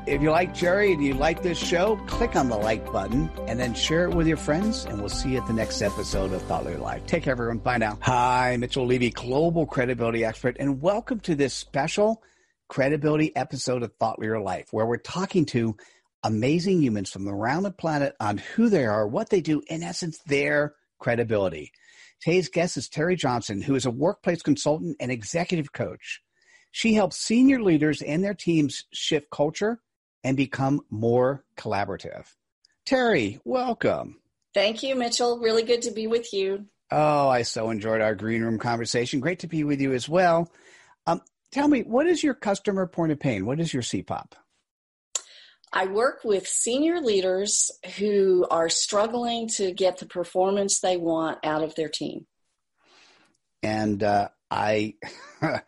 if 0.06 0.20
you 0.20 0.30
like 0.30 0.54
Jerry 0.54 0.92
and 0.92 1.02
you 1.02 1.14
like 1.14 1.42
this 1.42 1.56
show, 1.56 1.96
click 2.06 2.36
on 2.36 2.50
the 2.50 2.56
like 2.56 2.84
button 2.92 3.30
and 3.46 3.58
then 3.58 3.72
share 3.72 4.06
it 4.06 4.14
with 4.14 4.26
your 4.26 4.36
friends. 4.36 4.84
And 4.84 4.98
we'll 4.98 5.08
see 5.08 5.30
you 5.30 5.38
at 5.38 5.46
the 5.46 5.54
next 5.54 5.80
episode 5.80 6.34
of 6.34 6.42
Thought 6.42 6.66
Leader 6.66 6.80
Life. 6.80 7.06
Take 7.06 7.22
care, 7.22 7.30
everyone. 7.30 7.58
Bye 7.58 7.78
now. 7.78 7.96
Hi, 8.02 8.58
Mitchell 8.58 8.84
Levy, 8.84 9.08
global 9.08 9.64
credibility 9.64 10.22
expert, 10.22 10.58
and 10.60 10.82
welcome 10.82 11.20
to 11.20 11.34
this 11.34 11.54
special 11.54 12.22
credibility 12.68 13.34
episode 13.34 13.82
of 13.82 13.94
Thought 13.94 14.18
Leader 14.18 14.38
Life, 14.38 14.66
where 14.70 14.84
we're 14.84 14.98
talking 14.98 15.46
to 15.46 15.74
amazing 16.22 16.82
humans 16.82 17.10
from 17.10 17.28
around 17.28 17.62
the 17.62 17.70
planet 17.70 18.14
on 18.20 18.38
who 18.38 18.68
they 18.68 18.84
are, 18.86 19.06
what 19.06 19.30
they 19.30 19.40
do, 19.40 19.62
in 19.68 19.82
essence, 19.82 20.18
their 20.26 20.74
credibility. 20.98 21.72
Today's 22.20 22.48
guest 22.48 22.76
is 22.76 22.88
Teri 22.88 23.16
Johnson, 23.16 23.62
who 23.62 23.74
is 23.74 23.86
a 23.86 23.90
workplace 23.90 24.42
consultant 24.42 24.96
and 25.00 25.12
executive 25.12 25.72
coach. 25.72 26.20
She 26.72 26.94
helps 26.94 27.16
senior 27.16 27.62
leaders 27.62 28.02
and 28.02 28.22
their 28.22 28.34
teams 28.34 28.84
shift 28.92 29.30
culture 29.30 29.80
and 30.24 30.36
become 30.36 30.80
more 30.90 31.44
collaborative. 31.56 32.26
Teri, 32.86 33.40
welcome. 33.44 34.20
Thank 34.54 34.82
you, 34.82 34.96
Mitchell. 34.96 35.38
Really 35.38 35.62
good 35.62 35.82
to 35.82 35.92
be 35.92 36.06
with 36.06 36.32
you. 36.32 36.66
Oh, 36.90 37.28
I 37.28 37.42
so 37.42 37.70
enjoyed 37.70 38.00
our 38.00 38.14
green 38.14 38.42
room 38.42 38.58
conversation. 38.58 39.20
Great 39.20 39.40
to 39.40 39.46
be 39.46 39.62
with 39.62 39.80
you 39.80 39.92
as 39.92 40.08
well. 40.08 40.50
Um, 41.06 41.20
tell 41.52 41.68
me, 41.68 41.82
what 41.82 42.06
is 42.06 42.22
your 42.24 42.34
customer 42.34 42.86
point 42.86 43.12
of 43.12 43.20
pain? 43.20 43.46
What 43.46 43.60
is 43.60 43.72
your 43.72 43.82
CPOP? 43.82 44.32
I 45.72 45.86
work 45.86 46.20
with 46.24 46.46
senior 46.46 47.00
leaders 47.00 47.70
who 47.98 48.46
are 48.50 48.68
struggling 48.68 49.48
to 49.48 49.72
get 49.72 49.98
the 49.98 50.06
performance 50.06 50.80
they 50.80 50.96
want 50.96 51.38
out 51.44 51.62
of 51.62 51.74
their 51.74 51.88
team. 51.88 52.26
And 53.62 54.02
uh, 54.02 54.28
I, 54.50 54.94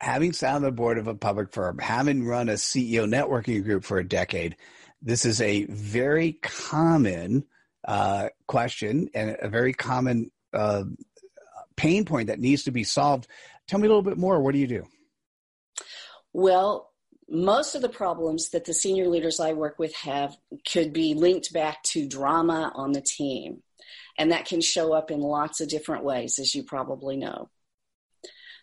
having 0.00 0.32
sat 0.32 0.54
on 0.54 0.62
the 0.62 0.72
board 0.72 0.98
of 0.98 1.06
a 1.06 1.14
public 1.14 1.52
firm, 1.52 1.78
having 1.78 2.24
run 2.24 2.48
a 2.48 2.54
CEO 2.54 3.08
networking 3.08 3.62
group 3.64 3.84
for 3.84 3.98
a 3.98 4.08
decade, 4.08 4.56
this 5.02 5.24
is 5.24 5.40
a 5.40 5.64
very 5.64 6.32
common 6.42 7.44
uh, 7.86 8.28
question 8.46 9.08
and 9.14 9.36
a 9.40 9.48
very 9.48 9.72
common 9.72 10.30
uh, 10.52 10.84
pain 11.76 12.04
point 12.04 12.28
that 12.28 12.40
needs 12.40 12.64
to 12.64 12.70
be 12.70 12.84
solved. 12.84 13.26
Tell 13.68 13.78
me 13.78 13.86
a 13.86 13.88
little 13.88 14.02
bit 14.02 14.18
more. 14.18 14.40
What 14.40 14.52
do 14.52 14.58
you 14.58 14.66
do? 14.66 14.84
Well, 16.32 16.90
most 17.28 17.74
of 17.74 17.82
the 17.82 17.88
problems 17.88 18.50
that 18.50 18.64
the 18.64 18.74
senior 18.74 19.08
leaders 19.08 19.40
I 19.40 19.52
work 19.52 19.78
with 19.78 19.94
have 19.96 20.36
could 20.70 20.92
be 20.92 21.14
linked 21.14 21.52
back 21.52 21.82
to 21.84 22.08
drama 22.08 22.72
on 22.74 22.92
the 22.92 23.00
team. 23.02 23.62
And 24.18 24.32
that 24.32 24.46
can 24.46 24.60
show 24.60 24.92
up 24.92 25.10
in 25.10 25.20
lots 25.20 25.60
of 25.60 25.68
different 25.68 26.04
ways, 26.04 26.38
as 26.38 26.54
you 26.54 26.62
probably 26.62 27.16
know. 27.16 27.50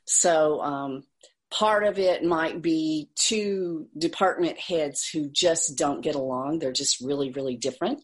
So, 0.05 0.61
um, 0.61 1.03
part 1.51 1.83
of 1.83 1.99
it 1.99 2.23
might 2.23 2.61
be 2.61 3.09
two 3.15 3.87
department 3.97 4.57
heads 4.57 5.07
who 5.07 5.29
just 5.29 5.77
don't 5.77 6.01
get 6.01 6.15
along. 6.15 6.59
They're 6.59 6.71
just 6.71 6.99
really, 7.01 7.31
really 7.31 7.55
different. 7.55 8.01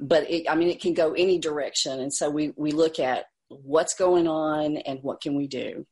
But 0.00 0.28
it, 0.28 0.50
I 0.50 0.56
mean, 0.56 0.68
it 0.68 0.80
can 0.80 0.94
go 0.94 1.12
any 1.12 1.38
direction. 1.38 2.00
And 2.00 2.12
so 2.12 2.28
we, 2.28 2.52
we 2.56 2.72
look 2.72 2.98
at 2.98 3.26
what's 3.48 3.94
going 3.94 4.26
on 4.26 4.78
and 4.78 4.98
what 5.02 5.20
can 5.20 5.36
we 5.36 5.46
do. 5.46 5.86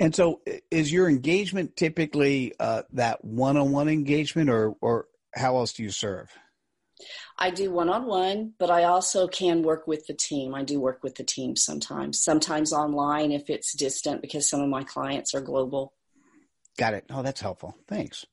And 0.00 0.14
so, 0.14 0.40
is 0.70 0.90
your 0.90 1.08
engagement 1.08 1.76
typically 1.76 2.54
uh, 2.58 2.82
that 2.94 3.22
one-on-one 3.22 3.88
engagement, 3.88 4.48
or 4.48 4.74
or 4.80 5.06
how 5.34 5.58
else 5.58 5.74
do 5.74 5.82
you 5.82 5.90
serve? 5.90 6.30
I 7.38 7.50
do 7.50 7.70
one-on-one, 7.70 8.54
but 8.58 8.70
I 8.70 8.84
also 8.84 9.28
can 9.28 9.62
work 9.62 9.86
with 9.86 10.06
the 10.06 10.14
team. 10.14 10.54
I 10.54 10.64
do 10.64 10.80
work 10.80 11.02
with 11.02 11.14
the 11.16 11.24
team 11.24 11.54
sometimes, 11.54 12.22
sometimes 12.22 12.72
online 12.72 13.30
if 13.30 13.48
it's 13.48 13.74
distant, 13.74 14.22
because 14.22 14.48
some 14.48 14.60
of 14.60 14.68
my 14.68 14.84
clients 14.84 15.34
are 15.34 15.40
global. 15.40 15.92
Got 16.78 16.94
it. 16.94 17.04
Oh, 17.10 17.22
that's 17.22 17.40
helpful. 17.40 17.76
Thanks. 17.86 18.24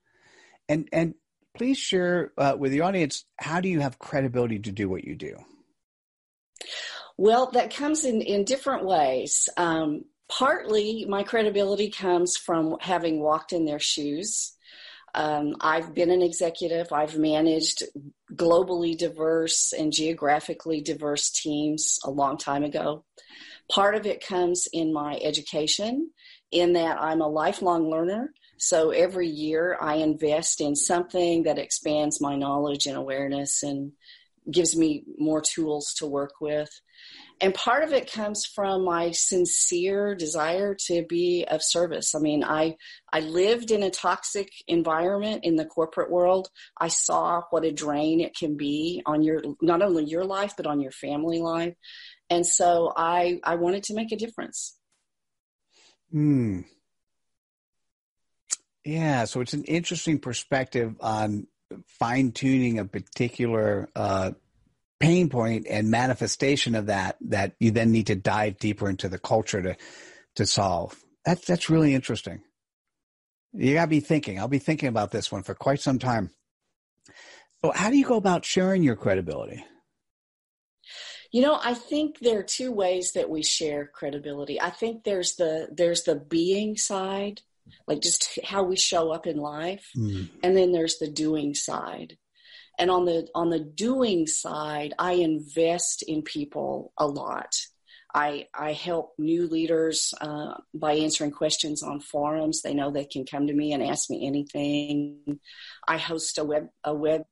And 0.69 0.88
and 0.93 1.15
please 1.53 1.77
share 1.77 2.31
uh, 2.38 2.55
with 2.57 2.71
the 2.71 2.81
audience 2.81 3.25
how 3.38 3.59
do 3.59 3.67
you 3.67 3.81
have 3.81 4.00
credibility 4.00 4.59
to 4.59 4.71
do 4.71 4.88
what 4.88 5.03
you 5.03 5.15
do? 5.15 5.38
Well, 7.17 7.51
that 7.51 7.74
comes 7.74 8.05
in 8.05 8.21
in 8.21 8.45
different 8.45 8.86
ways. 8.86 9.50
Um, 9.57 10.05
partly 10.29 11.05
my 11.07 11.24
credibility 11.24 11.89
comes 11.89 12.38
from 12.38 12.77
having 12.81 13.19
walked 13.19 13.53
in 13.53 13.65
their 13.65 13.79
shoes. 13.79 14.53
Um, 15.15 15.55
I've 15.62 15.93
been 15.93 16.12
an 16.12 16.22
executive. 16.22 16.91
I've 16.91 17.17
managed 17.17 17.84
globally 18.34 18.98
diverse 18.98 19.74
and 19.74 19.91
geographically 19.91 20.81
diverse 20.81 21.31
teams 21.31 22.00
a 22.03 22.12
long 22.12 22.38
time 22.38 22.63
ago. 22.63 23.03
Part 23.69 23.96
of 23.96 24.05
it 24.05 24.25
comes 24.25 24.67
in 24.72 24.93
my 24.93 25.19
education, 25.24 26.12
in 26.51 26.74
that 26.74 27.01
I'm 27.01 27.22
a 27.22 27.27
lifelong 27.27 27.89
learner. 27.89 28.34
So 28.57 28.91
every 28.91 29.27
year 29.27 29.77
I 29.79 29.96
invest 29.96 30.62
in 30.62 30.75
something 30.75 31.43
that 31.43 31.60
expands 31.60 32.22
my 32.22 32.36
knowledge 32.36 32.86
and 32.86 32.98
awareness 32.98 33.63
and 33.63 33.93
gives 34.50 34.75
me 34.75 35.03
more 35.17 35.41
tools 35.41 35.93
to 35.98 36.05
work 36.05 36.34
with 36.39 36.69
and 37.39 37.53
part 37.53 37.84
of 37.84 37.94
it 37.94 38.12
comes 38.12 38.46
from 38.46 38.84
my 38.84 39.12
sincere 39.12 40.15
desire 40.15 40.75
to 40.88 41.06
be 41.08 41.46
of 41.50 41.62
service. 41.63 42.15
I 42.15 42.20
mean 42.20 42.44
i 42.44 42.75
i 43.12 43.20
lived 43.20 43.72
in 43.72 43.84
a 43.84 43.89
toxic 43.89 44.50
environment 44.67 45.44
in 45.44 45.56
the 45.56 45.65
corporate 45.65 46.12
world. 46.12 46.50
I 46.79 46.88
saw 46.88 47.41
what 47.50 47.65
a 47.65 47.72
drain 47.72 48.22
it 48.22 48.36
can 48.36 48.58
be 48.58 49.01
on 49.06 49.24
your 49.24 49.41
not 49.62 49.82
only 49.82 50.06
your 50.06 50.25
life 50.25 50.53
but 50.58 50.67
on 50.67 50.79
your 50.79 50.91
family 50.91 51.39
life. 51.39 51.75
And 52.29 52.46
so 52.46 52.94
i 52.96 53.39
i 53.44 53.56
wanted 53.56 53.84
to 53.84 53.94
make 53.94 54.12
a 54.12 54.17
difference. 54.17 54.75
Hmm. 56.12 56.62
Yeah 58.84 59.25
so 59.25 59.41
it's 59.41 59.53
an 59.53 59.63
interesting 59.65 60.20
perspective 60.20 60.96
on 61.01 61.48
fine 61.86 62.32
tuning 62.32 62.79
a 62.79 62.86
particular 62.86 63.89
uh, 63.96 64.32
pain 64.99 65.29
point 65.29 65.67
and 65.69 65.91
manifestation 65.91 66.75
of 66.75 66.87
that 66.87 67.17
that 67.21 67.53
you 67.59 67.71
then 67.71 67.91
need 67.91 68.07
to 68.07 68.15
dive 68.15 68.57
deeper 68.57 68.89
into 68.89 69.09
the 69.09 69.19
culture 69.19 69.61
to 69.61 69.75
to 70.35 70.45
solve. 70.45 70.95
That's 71.25 71.45
that's 71.45 71.69
really 71.69 71.93
interesting. 71.93 72.41
You 73.53 73.73
gotta 73.73 73.87
be 73.87 73.99
thinking. 73.99 74.39
I'll 74.39 74.47
be 74.47 74.59
thinking 74.59 74.89
about 74.89 75.11
this 75.11 75.31
one 75.31 75.43
for 75.43 75.53
quite 75.53 75.81
some 75.81 75.99
time. 75.99 76.31
So 77.61 77.71
how 77.73 77.89
do 77.89 77.97
you 77.97 78.05
go 78.05 78.17
about 78.17 78.45
sharing 78.45 78.83
your 78.83 78.95
credibility? 78.95 79.63
You 81.31 81.41
know, 81.41 81.59
I 81.61 81.73
think 81.73 82.19
there 82.19 82.39
are 82.39 82.43
two 82.43 82.71
ways 82.71 83.11
that 83.13 83.29
we 83.29 83.43
share 83.43 83.87
credibility. 83.87 84.61
I 84.61 84.69
think 84.69 85.03
there's 85.03 85.35
the 85.35 85.67
there's 85.71 86.03
the 86.03 86.15
being 86.15 86.77
side, 86.77 87.41
like 87.87 88.01
just 88.01 88.39
how 88.43 88.63
we 88.63 88.77
show 88.77 89.11
up 89.11 89.27
in 89.27 89.37
life, 89.37 89.89
mm. 89.97 90.29
and 90.43 90.55
then 90.55 90.71
there's 90.71 90.97
the 90.99 91.09
doing 91.09 91.53
side 91.53 92.17
and 92.77 92.91
on 92.91 93.05
the 93.05 93.27
on 93.34 93.50
the 93.50 93.60
doing 93.60 94.27
side 94.27 94.93
i 95.00 95.13
invest 95.13 96.03
in 96.03 96.22
people 96.22 96.93
a 96.98 97.07
lot 97.07 97.55
i 98.13 98.46
i 98.53 98.74
help 98.74 99.13
new 99.17 99.48
leaders 99.48 100.13
uh, 100.22 100.53
by 100.74 100.93
answering 100.93 101.31
questions 101.31 101.84
on 101.84 102.00
forums 102.00 102.62
they 102.62 102.74
know 102.74 102.91
they 102.91 103.05
can 103.05 103.25
come 103.25 103.48
to 103.48 103.53
me 103.53 103.74
and 103.74 103.84
ask 103.84 104.10
me 104.10 104.25
anything 104.25 105.39
i 105.88 105.98
host 105.98 106.38
a 106.38 106.43
web 106.43 106.69
a 106.84 106.93
web 106.93 107.24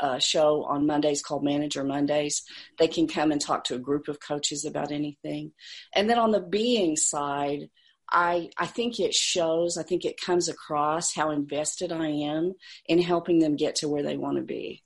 uh, 0.00 0.18
show 0.18 0.64
on 0.64 0.86
Mondays 0.86 1.22
called 1.22 1.44
Manager 1.44 1.84
Mondays. 1.84 2.42
They 2.78 2.88
can 2.88 3.06
come 3.06 3.30
and 3.30 3.40
talk 3.40 3.64
to 3.64 3.74
a 3.74 3.80
group 3.80 4.08
of 4.08 4.20
coaches 4.20 4.64
about 4.64 4.90
anything. 4.90 5.52
And 5.94 6.08
then 6.10 6.18
on 6.18 6.32
the 6.32 6.40
being 6.40 6.96
side, 6.96 7.70
I, 8.10 8.50
I 8.56 8.66
think 8.66 8.98
it 8.98 9.14
shows, 9.14 9.76
I 9.76 9.82
think 9.82 10.04
it 10.04 10.20
comes 10.20 10.48
across 10.48 11.14
how 11.14 11.30
invested 11.30 11.92
I 11.92 12.08
am 12.08 12.54
in 12.86 13.02
helping 13.02 13.38
them 13.38 13.56
get 13.56 13.76
to 13.76 13.88
where 13.88 14.02
they 14.02 14.16
want 14.16 14.36
to 14.36 14.42
be. 14.42 14.82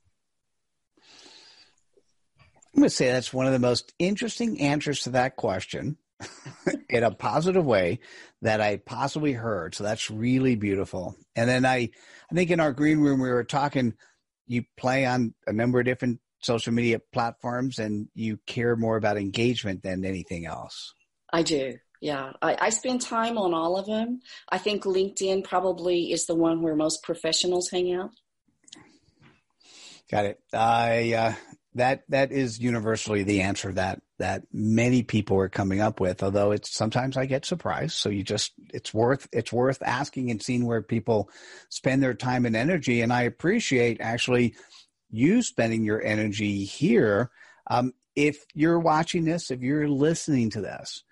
I'm 2.73 2.81
going 2.81 2.89
to 2.89 2.95
say 2.95 3.11
that's 3.11 3.33
one 3.33 3.45
of 3.45 3.53
the 3.53 3.59
most 3.59 3.93
interesting 3.99 4.59
answers 4.61 5.01
to 5.01 5.11
that 5.11 5.35
question 5.35 5.97
in 6.89 7.03
a 7.03 7.11
positive 7.11 7.65
way 7.65 7.99
that 8.41 8.61
I 8.61 8.77
possibly 8.77 9.33
heard. 9.33 9.75
So 9.75 9.83
that's 9.83 10.09
really 10.09 10.55
beautiful. 10.55 11.15
And 11.35 11.47
then 11.47 11.65
I, 11.65 11.89
I 12.31 12.35
think 12.35 12.49
in 12.49 12.59
our 12.59 12.73
green 12.73 12.99
room, 12.99 13.19
we 13.19 13.29
were 13.29 13.43
talking, 13.43 13.93
you 14.47 14.63
play 14.75 15.05
on 15.05 15.33
a 15.45 15.53
number 15.53 15.79
of 15.79 15.85
different 15.85 16.19
social 16.41 16.73
media 16.73 16.99
platforms 17.11 17.79
and 17.79 18.07
you 18.15 18.37
care 18.45 18.75
more 18.75 18.97
about 18.97 19.17
engagement 19.17 19.83
than 19.83 20.03
anything 20.03 20.45
else. 20.45 20.93
I 21.31 21.43
do. 21.43 21.77
Yeah, 22.01 22.33
I, 22.41 22.57
I, 22.59 22.69
spend 22.69 23.01
time 23.01 23.37
on 23.37 23.53
all 23.53 23.77
of 23.77 23.85
them. 23.85 24.19
I 24.49 24.57
think 24.57 24.83
LinkedIn 24.83 25.45
probably 25.45 26.11
is 26.11 26.25
the 26.25 26.35
one 26.35 26.61
where 26.61 26.75
most 26.75 27.01
professionals 27.01 27.69
hang 27.69 27.93
out. 27.93 28.09
Got 30.11 30.25
it. 30.25 30.39
I 30.51 31.13
uh, 31.13 31.33
that 31.75 32.03
that 32.09 32.31
is 32.31 32.59
universally 32.59 33.23
the 33.23 33.41
answer 33.41 33.71
that 33.73 34.01
that 34.19 34.43
many 34.51 35.03
people 35.03 35.37
are 35.37 35.49
coming 35.49 35.81
up 35.81 35.99
with. 35.99 36.23
Although 36.23 36.51
it's 36.51 36.73
sometimes 36.73 37.17
I 37.17 37.25
get 37.25 37.45
surprised. 37.45 37.93
So 37.93 38.09
you 38.09 38.23
just 38.23 38.53
it's 38.69 38.93
worth 38.93 39.27
it's 39.31 39.51
worth 39.51 39.81
asking 39.81 40.31
and 40.31 40.41
seeing 40.41 40.65
where 40.65 40.81
people 40.81 41.29
spend 41.69 42.03
their 42.03 42.13
time 42.13 42.45
and 42.45 42.55
energy. 42.55 43.01
And 43.01 43.11
I 43.11 43.23
appreciate 43.23 44.01
actually 44.01 44.55
you 45.09 45.41
spending 45.41 45.83
your 45.83 46.01
energy 46.01 46.63
here. 46.63 47.31
Um, 47.69 47.93
if 48.15 48.45
you're 48.53 48.79
watching 48.79 49.25
this, 49.25 49.49
if 49.49 49.61
you're 49.61 49.89
listening 49.89 50.51
to 50.51 50.61
this, 50.61 51.03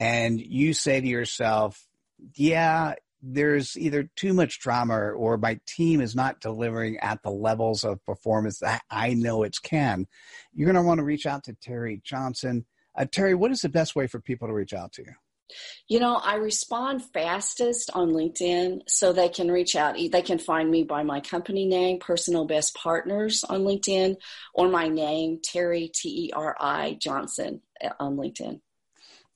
and 0.00 0.40
you 0.40 0.74
say 0.74 1.00
to 1.00 1.06
yourself, 1.06 1.86
"Yeah, 2.34 2.94
there's 3.22 3.76
either 3.76 4.08
too 4.16 4.32
much 4.32 4.60
drama 4.60 4.96
or 4.98 5.36
my 5.36 5.58
team 5.66 6.00
is 6.00 6.14
not 6.14 6.40
delivering 6.40 6.98
at 6.98 7.22
the 7.22 7.30
levels 7.30 7.84
of 7.84 8.04
performance 8.04 8.58
that 8.60 8.82
I 8.90 9.14
know 9.14 9.42
it 9.42 9.56
can, 9.62 10.06
you're 10.52 10.70
going 10.70 10.82
to 10.82 10.86
want 10.86 10.98
to 10.98 11.04
reach 11.04 11.26
out 11.26 11.44
to 11.44 11.54
Teri 11.54 12.02
Johnson. 12.02 12.64
Uh, 12.96 13.04
Teri, 13.04 13.34
what 13.34 13.50
is 13.50 13.60
the 13.60 13.68
best 13.68 13.94
way 13.94 14.06
for 14.06 14.20
people 14.20 14.48
to 14.48 14.54
reach 14.54 14.72
out 14.72 14.92
to 14.92 15.02
you? 15.02 15.12
You 15.88 15.98
know, 15.98 16.14
I 16.14 16.36
respond 16.36 17.02
fastest 17.12 17.90
on 17.92 18.10
LinkedIn, 18.10 18.82
so 18.86 19.12
they 19.12 19.28
can 19.28 19.50
reach 19.50 19.74
out. 19.74 19.96
They 19.96 20.22
can 20.22 20.38
find 20.38 20.70
me 20.70 20.84
by 20.84 21.02
my 21.02 21.20
company 21.20 21.66
name, 21.66 21.98
Personal 21.98 22.44
Best 22.44 22.74
Partners 22.76 23.44
on 23.44 23.62
LinkedIn, 23.62 24.16
or 24.54 24.68
my 24.68 24.86
name, 24.86 25.40
Teri, 25.44 25.92
T 25.92 26.26
E 26.26 26.30
R 26.32 26.56
I 26.60 26.96
Johnson 27.00 27.62
uh, 27.84 27.90
on 27.98 28.16
LinkedIn. 28.16 28.60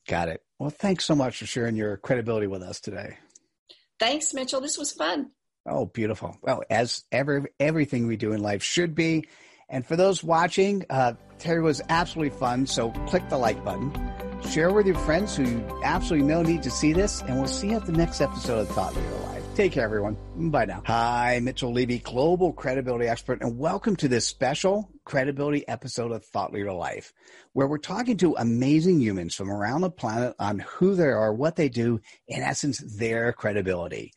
Got 0.07 0.29
it. 0.29 0.43
Well, 0.59 0.71
thanks 0.71 1.05
so 1.05 1.15
much 1.15 1.39
for 1.39 1.47
sharing 1.47 1.75
your 1.77 1.97
credibility 1.97 2.47
with 2.47 2.63
us 2.63 2.81
today. 2.81 3.19
Thanks, 3.99 4.35
Mitchell. 4.35 4.61
This 4.61 4.79
was 4.79 4.93
fun. 4.93 5.31
Oh, 5.67 5.87
beautiful. 5.87 6.37
Well, 6.43 6.63
as 6.69 7.05
ever, 7.11 7.49
everything 7.59 8.07
we 8.07 8.17
do 8.17 8.33
in 8.33 8.43
life 8.43 8.63
should 8.63 8.95
be. 8.95 9.27
And 9.69 9.85
for 9.85 9.97
those 9.97 10.23
watching, 10.23 10.85
uh, 10.91 11.15
Teri 11.39 11.63
was 11.63 11.81
absolutely 11.89 12.37
fun. 12.39 12.67
So 12.67 12.91
click 13.07 13.29
the 13.31 13.39
like 13.39 13.65
button, 13.65 13.93
share 14.51 14.73
with 14.73 14.87
your 14.87 14.99
friends 14.99 15.37
who 15.37 15.65
absolutely 15.83 16.29
no 16.29 16.43
need 16.43 16.63
to 16.65 16.71
see 16.71 16.93
this, 16.93 17.23
and 17.23 17.39
we'll 17.39 17.49
see 17.49 17.71
you 17.71 17.77
at 17.77 17.87
the 17.87 17.93
next 17.93 18.21
episode 18.21 18.61
of 18.61 18.69
Thought 18.69 18.95
Leader 18.95 19.11
Life. 19.11 19.34
Take 19.55 19.71
care, 19.71 19.85
everyone. 19.85 20.17
Bye 20.51 20.65
now. 20.65 20.83
Hi, 20.85 21.39
Mitchell 21.41 21.73
Levy, 21.73 22.01
global 22.01 22.53
credibility 22.53 23.07
expert, 23.07 23.41
and 23.41 23.57
welcome 23.57 23.95
to 23.97 24.09
this 24.09 24.27
special 24.27 24.91
credibility 25.05 25.67
episode 25.69 26.11
of 26.11 26.25
Thought 26.25 26.53
Leader 26.53 26.73
Life, 26.73 27.13
where 27.53 27.69
we're 27.69 27.79
talking 27.79 28.17
to 28.17 28.35
amazing 28.35 29.01
humans 29.01 29.37
from 29.37 29.53
around 29.53 29.83
the 29.83 29.91
planet 29.91 30.35
on 30.41 30.59
who 30.59 30.97
they 30.97 31.05
are, 31.05 31.33
what 31.33 31.55
they 31.55 31.69
do, 31.69 32.01
in 32.27 32.43
essence, 32.43 32.83
their 32.99 33.33
credibility. 33.33 34.13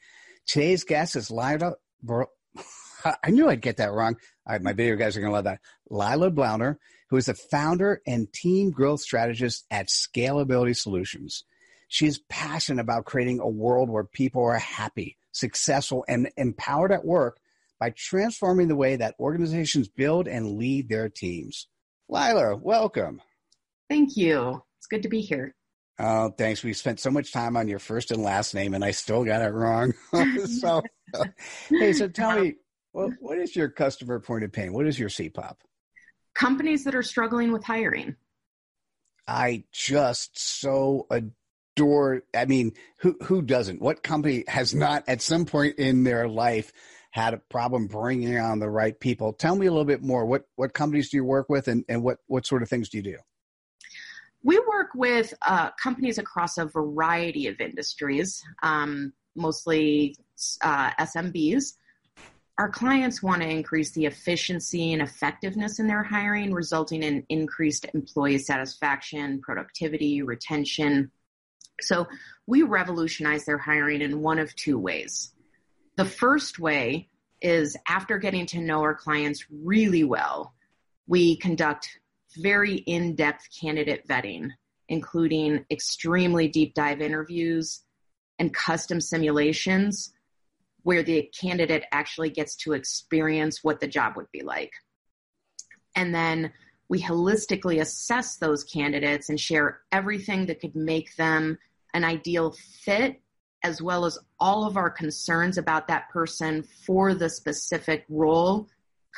Today's 0.48 0.84
guest 0.84 1.16
is 1.16 1.30
Lila. 1.30 1.76
I 3.06 3.30
knew 3.30 3.48
I'd 3.48 3.62
get 3.62 3.78
that 3.78 3.94
wrong. 3.94 4.16
My 4.48 4.74
video 4.74 4.96
guys 4.96 5.16
are 5.16 5.20
going 5.20 5.30
to 5.30 5.36
love 5.36 5.44
that. 5.44 5.60
Lila 5.88 6.32
Blauner, 6.32 6.78
who 7.12 7.18
is 7.18 7.28
the 7.28 7.36
founder 7.36 8.02
and 8.08 8.34
team 8.34 8.72
growth 8.72 9.02
strategist 9.02 9.68
at 9.70 9.90
Scalability 9.90 10.76
Solutions. 10.76 11.44
She 11.90 12.08
is 12.08 12.20
passionate 12.28 12.82
about 12.82 13.06
creating 13.06 13.40
a 13.40 13.48
world 13.48 13.90
where 13.90 14.04
people 14.04 14.44
are 14.44 14.58
happy, 14.58 15.16
successful, 15.38 16.04
and 16.08 16.30
empowered 16.38 16.92
at 16.92 17.06
work 17.06 17.40
by 17.80 17.92
transforming 17.92 18.68
the 18.68 18.76
way 18.76 18.96
that 18.96 19.16
organizations 19.20 19.88
build 19.88 20.28
and 20.28 20.58
lead 20.58 20.90
their 20.90 21.10
teams. 21.10 21.68
Lila, 22.10 22.56
welcome. 22.56 23.22
Thank 23.90 24.18
you. 24.18 24.64
It's 24.80 24.88
good 24.88 25.04
to 25.04 25.10
be 25.10 25.22
here. 25.22 25.54
Oh, 26.00 26.30
thanks. 26.30 26.64
We 26.64 26.74
spent 26.74 27.00
so 27.00 27.10
much 27.10 27.32
time 27.32 27.58
on 27.58 27.68
your 27.68 27.80
first 27.80 28.12
and 28.12 28.22
last 28.22 28.54
name, 28.54 28.74
and 28.74 28.86
I 28.86 28.92
still 28.92 29.24
got 29.24 29.42
it 29.42 29.50
wrong. 29.50 29.94
so, 30.60 30.82
hey, 31.70 31.94
so 31.94 32.08
tell 32.08 32.40
me, 32.40 32.56
well, 32.94 33.12
what 33.20 33.38
is 33.38 33.56
your 33.56 33.70
customer 33.70 34.20
point 34.20 34.44
of 34.44 34.52
pain? 34.52 34.74
What 34.74 34.88
is 34.88 35.00
your 35.00 35.10
CPOP? 35.10 35.56
Companies 36.36 36.84
that 36.84 36.94
are 36.94 37.04
struggling 37.04 37.52
with 37.52 37.64
hiring. 37.64 38.16
I 39.28 39.64
just 39.72 40.40
so 40.40 41.08
adore. 41.10 41.32
I 41.80 42.46
mean, 42.46 42.74
who 42.98 43.18
who 43.24 43.42
doesn't? 43.42 43.82
What 43.82 44.04
company 44.04 44.44
has 44.48 44.74
not 44.74 45.04
at 45.08 45.22
some 45.22 45.46
point 45.46 45.78
in 45.78 46.04
their 46.04 46.28
life 46.28 46.72
had 47.12 47.34
a 47.34 47.38
problem 47.38 47.88
bringing 47.88 48.38
on 48.38 48.60
the 48.60 48.70
right 48.70 49.00
people? 49.00 49.34
Tell 49.34 49.56
me 49.56 49.66
a 49.66 49.72
little 49.72 49.86
bit 49.86 50.04
more. 50.04 50.26
What 50.26 50.46
what 50.56 50.74
companies 50.74 51.10
do 51.10 51.18
you 51.18 51.26
work 51.26 51.50
with, 51.50 51.68
and 51.68 51.86
and 51.88 52.04
what 52.04 52.20
what 52.28 52.46
sort 52.46 52.64
of 52.64 52.70
things 52.70 52.90
do 52.90 52.98
you 52.98 53.04
do? 53.04 53.18
We 54.44 54.60
work 54.60 54.90
with 54.96 55.34
uh, 55.46 55.72
companies 55.72 56.18
across 56.18 56.58
a 56.58 56.66
variety 56.66 57.48
of 57.48 57.60
industries, 57.60 58.42
um, 58.64 59.14
mostly 59.36 60.16
uh, 60.62 60.92
SMBs. 60.92 61.74
Our 62.58 62.70
clients 62.70 63.22
want 63.22 63.44
to 63.44 63.48
increase 63.48 63.92
the 63.92 64.06
efficiency 64.06 64.94
and 64.94 65.02
effectiveness 65.02 65.80
in 65.80 65.88
their 65.88 66.02
hiring, 66.02 66.54
resulting 66.54 67.04
in 67.04 67.24
increased 67.30 67.86
employee 67.94 68.40
satisfaction, 68.40 69.42
productivity, 69.42 70.24
retention, 70.24 71.12
so 71.82 72.08
we 72.46 72.64
revolutionize 72.64 73.46
their 73.46 73.58
hiring 73.58 74.02
in 74.02 74.22
one 74.22 74.40
of 74.40 74.56
two 74.56 74.80
ways. 74.80 75.32
The 75.96 76.06
first 76.06 76.60
way 76.60 77.10
is 77.42 77.78
after 77.88 78.18
getting 78.18 78.46
to 78.48 78.62
know 78.62 78.82
our 78.82 78.96
clients 78.96 79.46
really 79.52 80.04
well, 80.04 80.54
we 81.08 81.38
conduct 81.38 81.88
very 82.38 82.76
in 82.76 83.16
depth 83.16 83.48
candidate 83.60 84.08
vetting, 84.08 84.50
including 84.90 85.66
extremely 85.72 86.48
deep 86.48 86.74
dive 86.74 87.02
interviews 87.02 87.82
and 88.40 88.54
custom 88.54 89.02
simulations 89.02 90.14
where 90.84 91.04
the 91.04 91.30
candidate 91.38 91.84
actually 91.92 92.30
gets 92.30 92.56
to 92.56 92.74
experience 92.74 93.64
what 93.64 93.80
the 93.80 93.88
job 93.88 94.16
would 94.16 94.32
be 94.32 94.42
like. 94.42 94.72
And 95.96 96.14
then 96.14 96.54
we 96.90 97.02
holistically 97.02 97.82
assess 97.82 98.38
those 98.38 98.64
candidates 98.64 99.30
and 99.30 99.40
share 99.40 99.82
everything 99.92 100.46
that 100.46 100.62
could 100.62 100.76
make 100.76 101.16
them 101.16 101.58
an 101.94 102.04
ideal 102.04 102.56
fit 102.84 103.22
as 103.64 103.82
well 103.82 104.06
as 104.06 104.20
all 104.40 104.66
of 104.66 104.78
our 104.78 104.90
concerns 104.90 105.58
about 105.58 105.88
that 105.88 106.10
person 106.10 106.64
for 106.86 107.14
the 107.14 107.30
specific 107.30 108.06
role, 108.08 108.68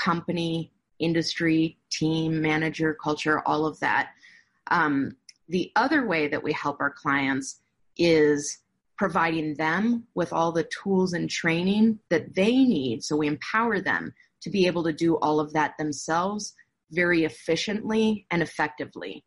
company, 0.02 0.72
industry, 1.00 1.78
team, 1.92 2.42
manager, 2.42 2.94
culture, 2.94 3.42
all 3.46 3.66
of 3.66 3.80
that. 3.80 4.10
Um, 4.72 5.16
the 5.50 5.72
other 5.76 6.08
way 6.08 6.28
that 6.28 6.44
we 6.44 6.54
help 6.54 6.80
our 6.80 6.92
clients 6.92 7.62
is 7.98 8.60
providing 8.98 9.56
them 9.56 10.06
with 10.14 10.34
all 10.34 10.52
the 10.52 10.68
tools 10.84 11.14
and 11.14 11.30
training 11.30 12.00
that 12.10 12.36
they 12.36 12.52
need. 12.52 13.04
So 13.04 13.16
we 13.16 13.28
empower 13.28 13.80
them 13.80 14.14
to 14.42 14.50
be 14.50 14.68
able 14.68 14.84
to 14.84 14.94
do 14.94 15.18
all 15.18 15.40
of 15.40 15.54
that 15.54 15.78
themselves 15.78 16.54
very 16.92 17.24
efficiently 17.24 18.26
and 18.32 18.42
effectively. 18.42 19.24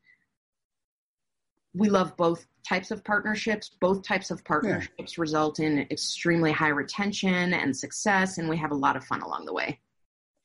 We 1.75 1.89
love 1.89 2.17
both 2.17 2.47
types 2.67 2.91
of 2.91 3.05
partnerships. 3.05 3.71
Both 3.81 4.03
types 4.03 4.31
of 4.31 4.45
partnerships 4.45 5.17
yeah. 5.17 5.21
result 5.21 5.61
in 5.61 5.87
extremely 5.91 6.53
high 6.53 6.69
retention 6.69 7.55
and 7.55 7.77
success, 7.77 8.39
and 8.39 8.49
we 8.49 8.57
have 8.57 8.71
a 8.71 8.77
lot 8.77 8.97
of 8.97 9.05
fun 9.05 9.23
along 9.23 9.47
the 9.47 9.53
way. 9.53 9.81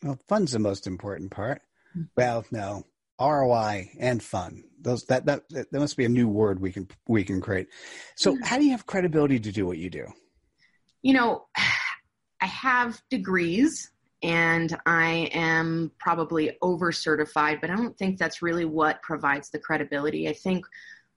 Well, 0.04 0.20
fun's 0.28 0.52
the 0.52 0.60
most 0.60 0.88
important 0.88 1.32
part. 1.32 1.62
Mm-hmm. 1.96 2.04
Well, 2.16 2.46
no, 2.52 2.86
ROI 3.20 3.92
and 4.00 4.22
fun. 4.22 4.64
Those 4.80 5.04
that 5.06 5.26
that 5.26 5.50
that 5.50 5.74
must 5.74 5.98
be 5.98 6.06
a 6.06 6.10
new 6.10 6.28
word 6.28 6.60
we 6.60 6.72
can 6.72 6.88
we 7.08 7.24
can 7.24 7.42
create. 7.42 7.68
So, 8.16 8.38
how 8.44 8.58
do 8.58 8.66
you 8.66 8.72
have 8.72 8.86
credibility 8.86 9.40
to 9.40 9.52
do 9.52 9.66
what 9.66 9.78
you 9.78 9.90
do? 9.90 10.06
You 11.02 11.14
know, 11.14 11.46
I 12.42 12.46
have 12.46 13.02
degrees 13.10 13.92
and 14.24 14.78
I 14.86 15.30
am 15.34 15.92
probably 16.00 16.58
over 16.62 16.92
certified, 16.92 17.60
but 17.62 17.70
I 17.70 17.76
don't 17.76 17.98
think 17.98 18.18
that's 18.18 18.42
really 18.42 18.66
what 18.66 19.02
provides 19.02 19.50
the 19.50 19.60
credibility. 19.60 20.28
I 20.28 20.34
think 20.34 20.66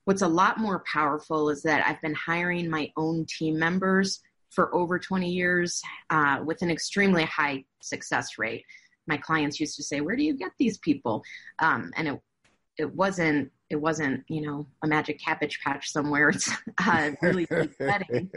What's 0.05 0.23
a 0.23 0.29
lot 0.29 0.59
more 0.59 0.83
powerful 0.91 1.51
is 1.51 1.63
that 1.63 1.87
I've 1.87 2.01
been 2.01 2.15
hiring 2.15 2.69
my 2.69 2.91
own 2.97 3.27
team 3.27 3.59
members 3.59 4.21
for 4.51 4.75
over 4.75 4.99
20 4.99 5.31
years 5.31 5.81
uh, 6.11 6.41
with 6.45 6.63
an 6.63 6.71
extremely 6.71 7.25
high 7.25 7.65
success 7.81 8.39
rate. 8.39 8.65
My 9.07 9.17
clients 9.17 9.61
used 9.61 9.77
to 9.77 9.83
say, 9.83 10.01
"Where 10.01 10.17
do 10.17 10.23
you 10.23 10.35
get 10.37 10.53
these 10.59 10.79
people?" 10.79 11.23
Um, 11.59 11.93
and 11.97 12.09
it 12.09 12.21
it 12.79 12.95
wasn't 12.95 13.51
it 13.69 13.77
wasn't 13.77 14.25
you 14.29 14.43
know 14.43 14.67
a 14.83 14.87
magic 14.87 15.21
cabbage 15.21 15.61
patch 15.65 15.91
somewhere. 15.91 16.33
It's 16.79 17.23
really 17.23 17.47
setting. 17.79 18.31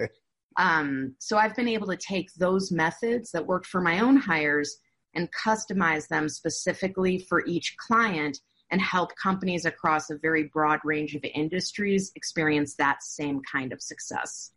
Um, 0.58 1.16
so 1.20 1.38
I've 1.38 1.56
been 1.56 1.68
able 1.68 1.88
to 1.88 1.98
take 1.98 2.32
those 2.36 2.72
methods 2.72 3.32
that 3.32 3.46
worked 3.46 3.66
for 3.66 3.82
my 3.82 4.00
own 4.00 4.18
hires 4.18 4.78
and 5.16 5.30
customize 5.32 6.08
them 6.08 6.30
specifically 6.30 7.20
for 7.20 7.46
each 7.46 7.76
client 7.78 8.40
and 8.74 8.82
help 8.82 9.16
companies 9.16 9.66
across 9.66 10.10
a 10.10 10.18
very 10.18 10.46
broad 10.46 10.80
range 10.84 11.14
of 11.14 11.24
industries 11.36 12.12
experience 12.16 12.74
that 12.76 13.04
same 13.04 13.40
kind 13.44 13.72
of 13.72 13.80
success. 13.84 14.50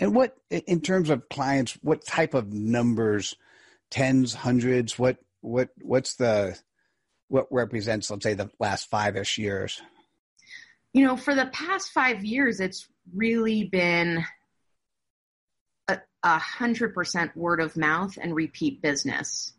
And 0.00 0.14
what, 0.14 0.34
in 0.50 0.80
terms 0.80 1.10
of 1.10 1.28
clients, 1.28 1.74
what 1.82 2.02
type 2.02 2.32
of 2.32 2.50
numbers, 2.50 3.36
tens, 3.90 4.32
hundreds, 4.32 4.98
what, 4.98 5.18
what, 5.42 5.68
what's 5.82 6.14
the, 6.14 6.58
what 7.28 7.46
represents, 7.50 8.10
let's 8.10 8.24
say, 8.24 8.32
the 8.32 8.50
last 8.58 8.88
five 8.88 9.18
ish 9.18 9.36
years? 9.36 9.82
You 10.94 11.04
know, 11.04 11.18
for 11.18 11.34
the 11.34 11.50
past 11.52 11.90
five 11.90 12.24
years, 12.24 12.60
it's 12.60 12.88
really 13.14 13.64
been 13.64 14.24
a 16.22 16.38
hundred 16.38 16.94
percent 16.94 17.36
word 17.36 17.60
of 17.60 17.76
mouth 17.76 18.18
and 18.20 18.34
repeat 18.34 18.80
business. 18.80 19.52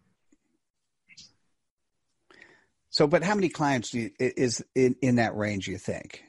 So, 2.99 3.07
but 3.07 3.23
how 3.23 3.33
many 3.33 3.47
clients 3.47 3.91
do 3.91 3.99
you, 3.99 4.11
is 4.19 4.61
in, 4.75 4.97
in 5.01 5.15
that 5.15 5.33
range? 5.33 5.69
You 5.69 5.77
think? 5.77 6.21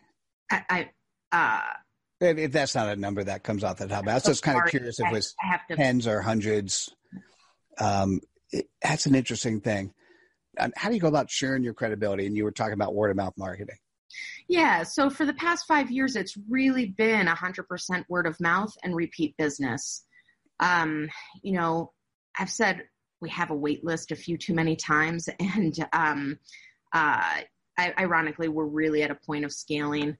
I, 0.52 0.86
I 1.32 1.62
uh, 2.20 2.24
if, 2.24 2.38
if, 2.38 2.52
that's 2.52 2.76
not 2.76 2.88
a 2.88 2.94
number 2.94 3.24
that 3.24 3.42
comes 3.42 3.64
off 3.64 3.78
the 3.78 3.88
top, 3.88 4.06
I 4.06 4.14
was 4.14 4.22
just 4.22 4.44
kind 4.44 4.56
of 4.56 4.70
curious 4.70 5.00
if 5.00 5.08
it 5.08 5.12
was 5.12 5.34
to, 5.68 5.74
tens 5.74 6.06
or 6.06 6.20
hundreds. 6.20 6.94
Um, 7.80 8.20
it, 8.52 8.68
that's 8.80 9.06
an 9.06 9.16
interesting 9.16 9.60
thing. 9.60 9.92
And 10.56 10.72
how 10.76 10.90
do 10.90 10.94
you 10.94 11.00
go 11.00 11.08
about 11.08 11.28
sharing 11.28 11.64
your 11.64 11.74
credibility? 11.74 12.26
And 12.26 12.36
you 12.36 12.44
were 12.44 12.52
talking 12.52 12.74
about 12.74 12.94
word 12.94 13.10
of 13.10 13.16
mouth 13.16 13.34
marketing. 13.36 13.78
Yeah, 14.46 14.84
so 14.84 15.10
for 15.10 15.26
the 15.26 15.34
past 15.34 15.64
five 15.66 15.90
years, 15.90 16.14
it's 16.14 16.38
really 16.48 16.86
been 16.86 17.26
100% 17.26 18.04
word 18.08 18.28
of 18.28 18.40
mouth 18.40 18.72
and 18.84 18.94
repeat 18.94 19.36
business. 19.36 20.04
Um, 20.60 21.08
you 21.42 21.54
know, 21.54 21.90
I've 22.38 22.48
said 22.48 22.84
we 23.20 23.28
have 23.30 23.50
a 23.50 23.54
wait 23.54 23.84
list 23.84 24.10
a 24.10 24.16
few 24.16 24.36
too 24.36 24.54
many 24.54 24.76
times, 24.76 25.28
and 25.40 25.74
um, 25.92 26.38
uh, 26.92 27.40
ironically, 27.78 28.48
we're 28.48 28.66
really 28.66 29.02
at 29.02 29.10
a 29.10 29.14
point 29.14 29.44
of 29.44 29.52
scaling. 29.52 30.16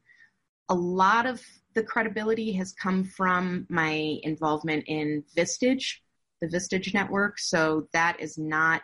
A 0.69 0.75
lot 0.75 1.27
of 1.27 1.43
the 1.75 1.83
credibility 1.83 2.53
has 2.53 2.73
come 2.73 3.05
from 3.05 3.67
my 3.69 4.19
involvement 4.23 4.85
in 4.87 5.25
Vistage, 5.37 5.97
the 6.41 6.49
Vistage 6.49 6.95
network. 6.95 7.39
So 7.39 7.89
that 7.93 8.19
is 8.21 8.39
not 8.39 8.83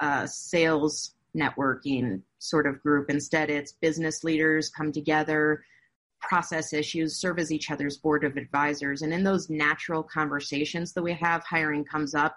a 0.00 0.26
sales 0.28 1.14
networking 1.36 2.22
sort 2.38 2.66
of 2.66 2.82
group. 2.82 3.10
Instead, 3.10 3.50
it's 3.50 3.72
business 3.72 4.24
leaders 4.24 4.70
come 4.70 4.92
together, 4.92 5.64
process 6.20 6.72
issues, 6.72 7.16
serve 7.16 7.38
as 7.38 7.52
each 7.52 7.70
other's 7.70 7.98
board 7.98 8.24
of 8.24 8.36
advisors. 8.36 9.02
And 9.02 9.12
in 9.12 9.24
those 9.24 9.50
natural 9.50 10.02
conversations 10.02 10.92
that 10.92 11.02
we 11.02 11.12
have, 11.14 11.44
hiring 11.44 11.84
comes 11.84 12.14
up 12.14 12.36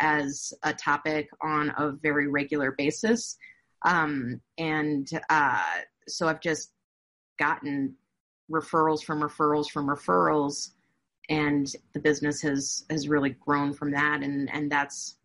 as 0.00 0.52
a 0.62 0.72
topic 0.72 1.28
on 1.42 1.72
a 1.76 1.92
very 1.92 2.28
regular 2.28 2.72
basis. 2.72 3.36
Um, 3.84 4.40
and 4.58 5.08
uh, 5.30 5.62
so 6.08 6.28
I've 6.28 6.40
just 6.40 6.70
gotten 7.38 7.94
referrals 8.50 9.02
from 9.02 9.20
referrals 9.20 9.70
from 9.70 9.86
referrals 9.88 10.70
and 11.28 11.72
the 11.94 12.00
business 12.00 12.42
has 12.42 12.84
has 12.90 13.08
really 13.08 13.30
grown 13.30 13.72
from 13.72 13.92
that. 13.92 14.22
And 14.22 14.50
and 14.52 14.70
that's 14.70 15.16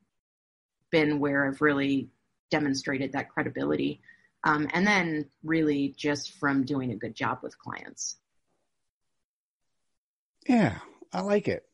been 0.91 1.19
where 1.19 1.47
I've 1.47 1.62
really 1.62 2.10
demonstrated 2.49 3.12
that 3.12 3.29
credibility. 3.29 4.01
Um, 4.45 4.67
and 4.73 4.88
then 4.88 5.25
really 5.43 5.93
just 5.97 6.32
from 6.39 6.63
doing 6.63 6.91
a 6.91 6.95
good 6.95 7.13
job 7.13 7.39
with 7.43 7.60
clients. 7.60 8.15
Yeah 10.47 10.79
I 11.12 11.21
like 11.21 11.47
it 11.47 11.68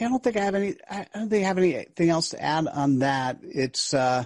yeah, 0.00 0.06
I 0.06 0.10
don't 0.10 0.22
think 0.24 0.36
I 0.36 0.44
have 0.44 0.54
any 0.54 0.74
I 0.88 1.06
don't 1.14 1.28
think 1.28 1.44
I 1.44 1.48
have 1.48 1.58
anything 1.58 2.08
else 2.08 2.30
to 2.30 2.42
add 2.42 2.66
on 2.66 3.00
that 3.00 3.38
it's 3.42 3.92
uh 3.92 4.24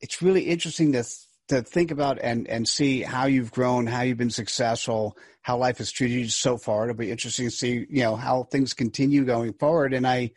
it's 0.00 0.22
really 0.22 0.42
interesting 0.42 0.92
to 0.92 1.04
to 1.48 1.62
think 1.62 1.90
about 1.90 2.18
and 2.22 2.46
and 2.46 2.68
see 2.68 3.02
how 3.02 3.26
you've 3.26 3.50
grown, 3.50 3.86
how 3.86 4.02
you've 4.02 4.18
been 4.18 4.30
successful, 4.30 5.16
how 5.42 5.56
life 5.56 5.78
has 5.78 5.90
treated 5.90 6.14
you 6.14 6.28
so 6.28 6.58
far. 6.58 6.84
It'll 6.84 6.96
be 6.96 7.10
interesting 7.10 7.46
to 7.46 7.50
see 7.50 7.86
you 7.88 8.02
know 8.02 8.16
how 8.16 8.44
things 8.44 8.74
continue 8.74 9.24
going 9.24 9.54
forward. 9.54 9.94
And 9.94 10.06
I 10.06 10.32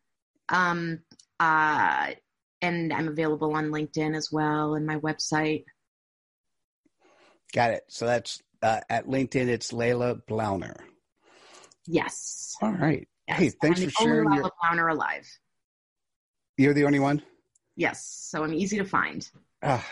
Um, 0.50 1.00
uh, 1.40 2.10
and 2.60 2.92
I'm 2.92 3.08
available 3.08 3.54
on 3.54 3.70
LinkedIn 3.70 4.14
as 4.16 4.30
well 4.30 4.74
and 4.74 4.86
my 4.86 4.98
website. 4.98 5.64
Got 7.54 7.70
it. 7.70 7.84
So 7.88 8.04
that's 8.06 8.42
uh, 8.62 8.80
at 8.90 9.06
LinkedIn, 9.06 9.48
it's 9.48 9.72
Layla 9.72 10.20
Blauner. 10.28 10.76
Yes. 11.86 12.56
All 12.60 12.72
right. 12.72 13.08
Yes. 13.28 13.38
Hey, 13.38 13.50
thanks 13.60 13.80
I'm 13.80 13.90
for 13.90 14.02
sharing. 14.02 14.26
Only 14.26 14.38
your... 14.38 14.50
Blauner 14.62 14.92
alive. 14.92 15.28
You're 16.56 16.74
the 16.74 16.84
only 16.84 16.98
one? 16.98 17.22
Yes. 17.76 18.28
So 18.30 18.42
I'm 18.44 18.54
easy 18.54 18.78
to 18.78 18.84
find. 18.84 19.28
Ah, 19.62 19.86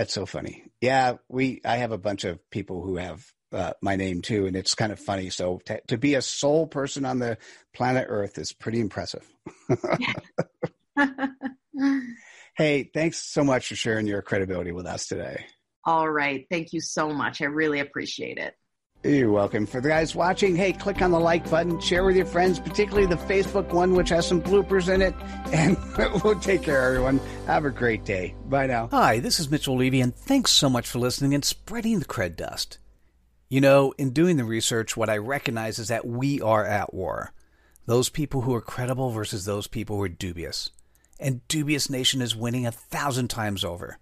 that's 0.00 0.14
so 0.14 0.24
funny. 0.24 0.64
Yeah, 0.80 1.16
we. 1.28 1.60
I 1.62 1.76
have 1.76 1.92
a 1.92 1.98
bunch 1.98 2.24
of 2.24 2.38
people 2.48 2.80
who 2.80 2.96
have 2.96 3.22
uh, 3.52 3.74
my 3.82 3.96
name 3.96 4.22
too, 4.22 4.46
and 4.46 4.56
it's 4.56 4.74
kind 4.74 4.92
of 4.92 4.98
funny. 4.98 5.28
So 5.28 5.60
to, 5.66 5.78
to 5.88 5.98
be 5.98 6.14
a 6.14 6.22
sole 6.22 6.66
person 6.66 7.04
on 7.04 7.18
the 7.18 7.36
planet 7.74 8.06
Earth 8.08 8.38
is 8.38 8.50
pretty 8.50 8.80
impressive. 8.80 9.30
hey, 12.56 12.90
thanks 12.94 13.18
so 13.18 13.44
much 13.44 13.68
for 13.68 13.76
sharing 13.76 14.06
your 14.06 14.22
credibility 14.22 14.72
with 14.72 14.86
us 14.86 15.06
today. 15.06 15.44
All 15.84 16.08
right, 16.08 16.46
thank 16.50 16.72
you 16.72 16.80
so 16.80 17.10
much. 17.10 17.42
I 17.42 17.44
really 17.44 17.80
appreciate 17.80 18.38
it. 18.38 18.54
You're 19.02 19.32
welcome. 19.32 19.64
For 19.64 19.80
the 19.80 19.88
guys 19.88 20.14
watching, 20.14 20.54
hey, 20.54 20.74
click 20.74 21.00
on 21.00 21.10
the 21.10 21.18
like 21.18 21.48
button, 21.48 21.80
share 21.80 22.04
with 22.04 22.16
your 22.16 22.26
friends, 22.26 22.60
particularly 22.60 23.06
the 23.06 23.16
Facebook 23.16 23.72
one, 23.72 23.94
which 23.94 24.10
has 24.10 24.26
some 24.26 24.42
bloopers 24.42 24.92
in 24.92 25.00
it. 25.00 25.14
And 25.52 25.76
we'll 26.22 26.38
take 26.38 26.62
care, 26.62 26.82
everyone. 26.82 27.18
Have 27.46 27.64
a 27.64 27.70
great 27.70 28.04
day. 28.04 28.36
Bye 28.44 28.66
now. 28.66 28.88
Hi, 28.88 29.18
this 29.18 29.40
is 29.40 29.50
Mitchell 29.50 29.74
Levy, 29.74 30.00
and 30.00 30.14
thanks 30.14 30.52
so 30.52 30.70
much 30.70 30.86
for 30.86 31.00
listening 31.00 31.34
and 31.34 31.44
spreading 31.44 31.98
the 31.98 32.04
cred 32.04 32.36
dust. 32.36 32.78
You 33.48 33.60
know, 33.60 33.92
in 33.98 34.10
doing 34.10 34.36
the 34.36 34.44
research, 34.44 34.96
what 34.96 35.10
I 35.10 35.16
recognize 35.16 35.80
is 35.80 35.88
that 35.88 36.06
we 36.06 36.40
are 36.40 36.64
at 36.64 36.94
war. 36.94 37.32
Those 37.86 38.10
people 38.10 38.42
who 38.42 38.54
are 38.54 38.60
credible 38.60 39.10
versus 39.10 39.44
those 39.44 39.66
people 39.66 39.96
who 39.96 40.02
are 40.02 40.08
dubious. 40.08 40.70
And 41.18 41.46
Dubious 41.48 41.90
Nation 41.90 42.22
is 42.22 42.36
winning 42.36 42.66
a 42.66 42.72
thousand 42.72 43.28
times 43.28 43.64
over. 43.64 43.98